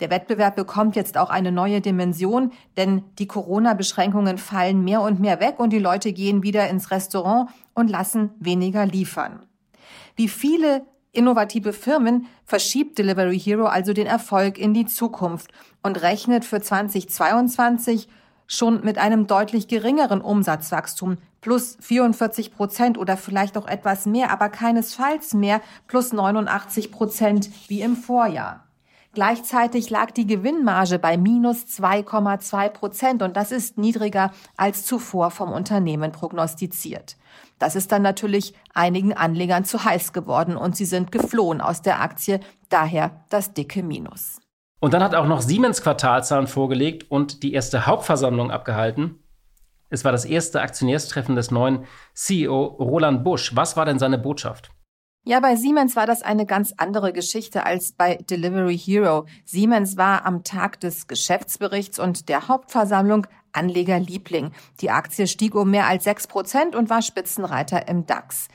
[0.00, 5.40] Der Wettbewerb bekommt jetzt auch eine neue Dimension, denn die Corona-Beschränkungen fallen mehr und mehr
[5.40, 9.44] weg und die Leute gehen wieder ins Restaurant und lassen weniger liefern.
[10.16, 10.82] Wie viele
[11.12, 15.50] innovative Firmen verschiebt Delivery Hero also den Erfolg in die Zukunft
[15.82, 18.08] und rechnet für 2022
[18.46, 24.48] schon mit einem deutlich geringeren Umsatzwachstum plus 44 Prozent oder vielleicht auch etwas mehr, aber
[24.48, 28.64] keinesfalls mehr plus 89 Prozent wie im Vorjahr.
[29.12, 35.50] Gleichzeitig lag die Gewinnmarge bei minus 2,2 Prozent und das ist niedriger als zuvor vom
[35.50, 37.16] Unternehmen prognostiziert.
[37.58, 42.00] Das ist dann natürlich einigen Anlegern zu heiß geworden und sie sind geflohen aus der
[42.00, 42.38] Aktie,
[42.68, 44.40] daher das dicke Minus.
[44.78, 49.18] Und dann hat auch noch Siemens Quartalzahlen vorgelegt und die erste Hauptversammlung abgehalten.
[49.90, 51.84] Es war das erste Aktionärstreffen des neuen
[52.14, 53.56] CEO Roland Busch.
[53.56, 54.70] Was war denn seine Botschaft?
[55.22, 59.26] Ja, bei Siemens war das eine ganz andere Geschichte als bei Delivery Hero.
[59.44, 64.52] Siemens war am Tag des Geschäftsberichts und der Hauptversammlung Anlegerliebling.
[64.80, 68.48] Die Aktie stieg um mehr als sechs Prozent und war Spitzenreiter im DAX.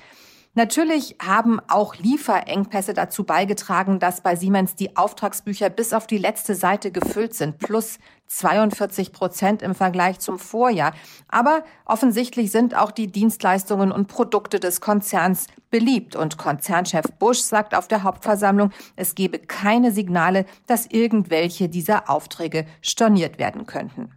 [0.58, 6.56] Natürlich haben auch Lieferengpässe dazu beigetragen, dass bei Siemens die Auftragsbücher bis auf die letzte
[6.56, 10.94] Seite gefüllt sind, plus 42 Prozent im Vergleich zum Vorjahr.
[11.28, 16.16] Aber offensichtlich sind auch die Dienstleistungen und Produkte des Konzerns beliebt.
[16.16, 22.66] Und Konzernchef Busch sagt auf der Hauptversammlung, es gebe keine Signale, dass irgendwelche dieser Aufträge
[22.82, 24.10] storniert werden könnten.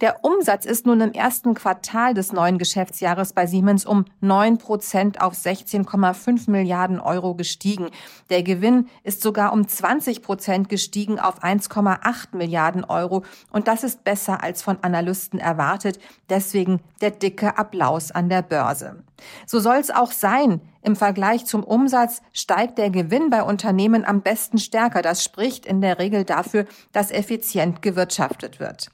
[0.00, 5.20] Der Umsatz ist nun im ersten Quartal des neuen Geschäftsjahres bei Siemens um 9 Prozent
[5.20, 7.90] auf 16,5 Milliarden Euro gestiegen.
[8.30, 13.24] Der Gewinn ist sogar um 20 Prozent gestiegen auf 1,8 Milliarden Euro.
[13.50, 15.98] Und das ist besser als von Analysten erwartet.
[16.28, 19.02] Deswegen der dicke Applaus an der Börse.
[19.46, 20.60] So soll es auch sein.
[20.82, 25.00] Im Vergleich zum Umsatz steigt der Gewinn bei Unternehmen am besten stärker.
[25.02, 28.90] Das spricht in der Regel dafür, dass effizient gewirtschaftet wird.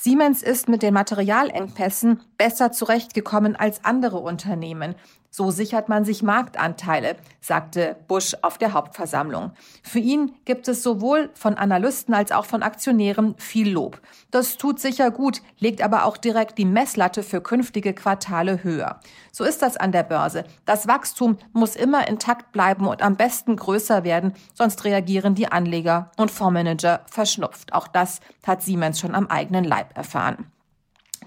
[0.00, 4.94] Siemens ist mit den Materialengpässen besser zurechtgekommen als andere Unternehmen.
[5.38, 9.52] So sichert man sich Marktanteile, sagte Bush auf der Hauptversammlung.
[9.84, 14.00] Für ihn gibt es sowohl von Analysten als auch von Aktionären viel Lob.
[14.32, 18.98] Das tut sicher gut, legt aber auch direkt die Messlatte für künftige Quartale höher.
[19.30, 20.42] So ist das an der Börse.
[20.66, 26.10] Das Wachstum muss immer intakt bleiben und am besten größer werden, sonst reagieren die Anleger
[26.16, 27.72] und Fondsmanager verschnupft.
[27.74, 30.50] Auch das hat Siemens schon am eigenen Leib erfahren.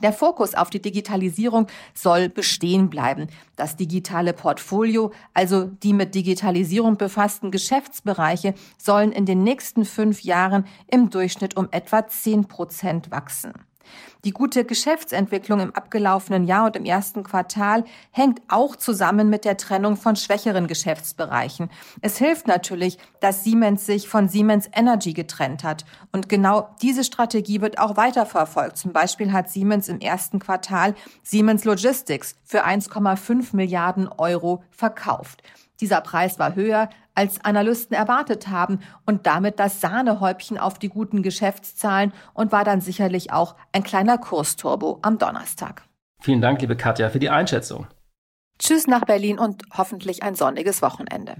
[0.04, 3.28] Der Fokus auf die Digitalisierung soll bestehen bleiben.
[3.56, 10.66] Das digitale Portfolio, also die mit Digitalisierung befassten Geschäftsbereiche, sollen in den nächsten fünf Jahren
[10.88, 13.54] im Durchschnitt um etwa zehn Prozent wachsen.
[14.24, 19.58] Die gute Geschäftsentwicklung im abgelaufenen Jahr und im ersten Quartal hängt auch zusammen mit der
[19.58, 21.70] Trennung von schwächeren Geschäftsbereichen.
[22.02, 25.86] Es hilft natürlich, dass Siemens sich von Siemens Energy getrennt hat.
[26.12, 28.78] Und genau diese Strategie wird auch weiterverfolgt.
[28.78, 35.42] Zum Beispiel hat Siemens im ersten Quartal Siemens Logistics für 1,5 Milliarden Euro verkauft.
[35.82, 41.24] Dieser Preis war höher, als Analysten erwartet haben und damit das Sahnehäubchen auf die guten
[41.24, 45.84] Geschäftszahlen und war dann sicherlich auch ein kleiner Kursturbo am Donnerstag.
[46.22, 47.88] Vielen Dank, liebe Katja, für die Einschätzung.
[48.60, 51.36] Tschüss nach Berlin und hoffentlich ein sonniges Wochenende.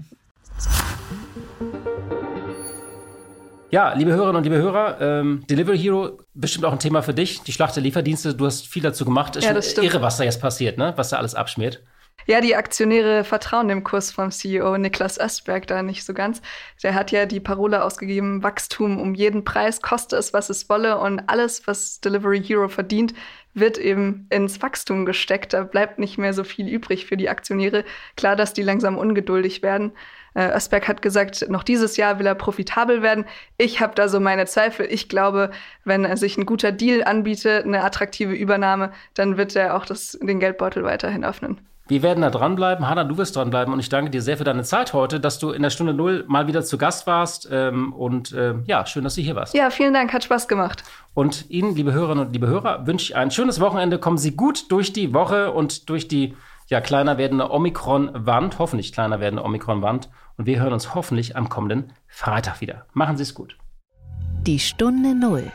[3.70, 7.42] Ja, liebe Hörerinnen und liebe Hörer, ähm, Delivery Hero bestimmt auch ein Thema für dich.
[7.42, 9.36] Die Schlacht der Lieferdienste, du hast viel dazu gemacht.
[9.36, 9.86] Ist ja, das stimmt.
[9.86, 10.92] irre, was da jetzt passiert, ne?
[10.96, 11.82] was da alles abschmiert.
[12.26, 16.40] Ja, die Aktionäre vertrauen dem Kurs vom CEO Niklas Östberg da nicht so ganz.
[16.82, 20.98] Der hat ja die Parole ausgegeben, Wachstum um jeden Preis, koste es, was es wolle.
[20.98, 23.14] Und alles, was Delivery Hero verdient,
[23.54, 25.52] wird eben ins Wachstum gesteckt.
[25.52, 27.84] Da bleibt nicht mehr so viel übrig für die Aktionäre.
[28.16, 29.92] Klar, dass die langsam ungeduldig werden.
[30.34, 33.26] Äh, Östberg hat gesagt, noch dieses Jahr will er profitabel werden.
[33.58, 34.86] Ich habe da so meine Zweifel.
[34.90, 35.50] Ich glaube,
[35.84, 40.18] wenn er sich ein guter Deal anbietet, eine attraktive Übernahme, dann wird er auch das,
[40.22, 41.60] den Geldbeutel weiterhin öffnen.
[41.92, 42.88] Wir werden da dranbleiben.
[42.88, 45.50] Hanna, du wirst dranbleiben und ich danke dir sehr für deine Zeit heute, dass du
[45.50, 47.46] in der Stunde Null mal wieder zu Gast warst.
[47.52, 49.52] Ähm, und äh, ja, schön, dass du hier warst.
[49.52, 50.84] Ja, vielen Dank, hat Spaß gemacht.
[51.12, 53.98] Und Ihnen, liebe Hörerinnen und liebe Hörer, wünsche ich ein schönes Wochenende.
[53.98, 56.34] Kommen Sie gut durch die Woche und durch die
[56.68, 60.08] ja, kleiner werdende Omikron-Wand, hoffentlich kleiner werdende Omikron-Wand.
[60.38, 62.86] Und wir hören uns hoffentlich am kommenden Freitag wieder.
[62.94, 63.58] Machen Sie es gut.
[64.46, 65.52] Die Stunde Null,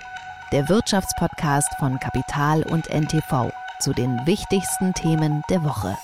[0.52, 5.98] der Wirtschaftspodcast von Kapital und NTV zu den wichtigsten Themen der Woche.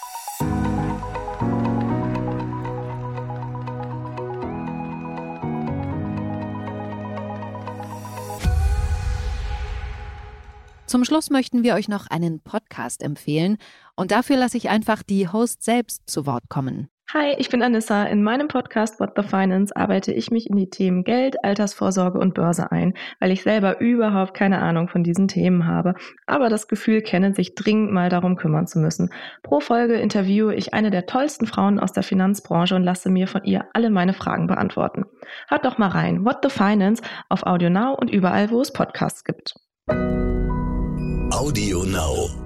[10.93, 13.57] Zum Schluss möchten wir euch noch einen Podcast empfehlen
[13.95, 16.87] und dafür lasse ich einfach die Host selbst zu Wort kommen.
[17.11, 18.03] Hi, ich bin Anissa.
[18.03, 22.35] In meinem Podcast What the Finance arbeite ich mich in die Themen Geld, Altersvorsorge und
[22.35, 25.95] Börse ein, weil ich selber überhaupt keine Ahnung von diesen Themen habe,
[26.27, 29.09] aber das Gefühl kenne, sich dringend mal darum kümmern zu müssen.
[29.41, 33.43] Pro Folge interviewe ich eine der tollsten Frauen aus der Finanzbranche und lasse mir von
[33.45, 35.05] ihr alle meine Fragen beantworten.
[35.47, 36.23] Hört doch mal rein.
[36.23, 39.55] What the Finance auf Audio Now und überall, wo es Podcasts gibt.
[41.34, 42.42] Audio Now.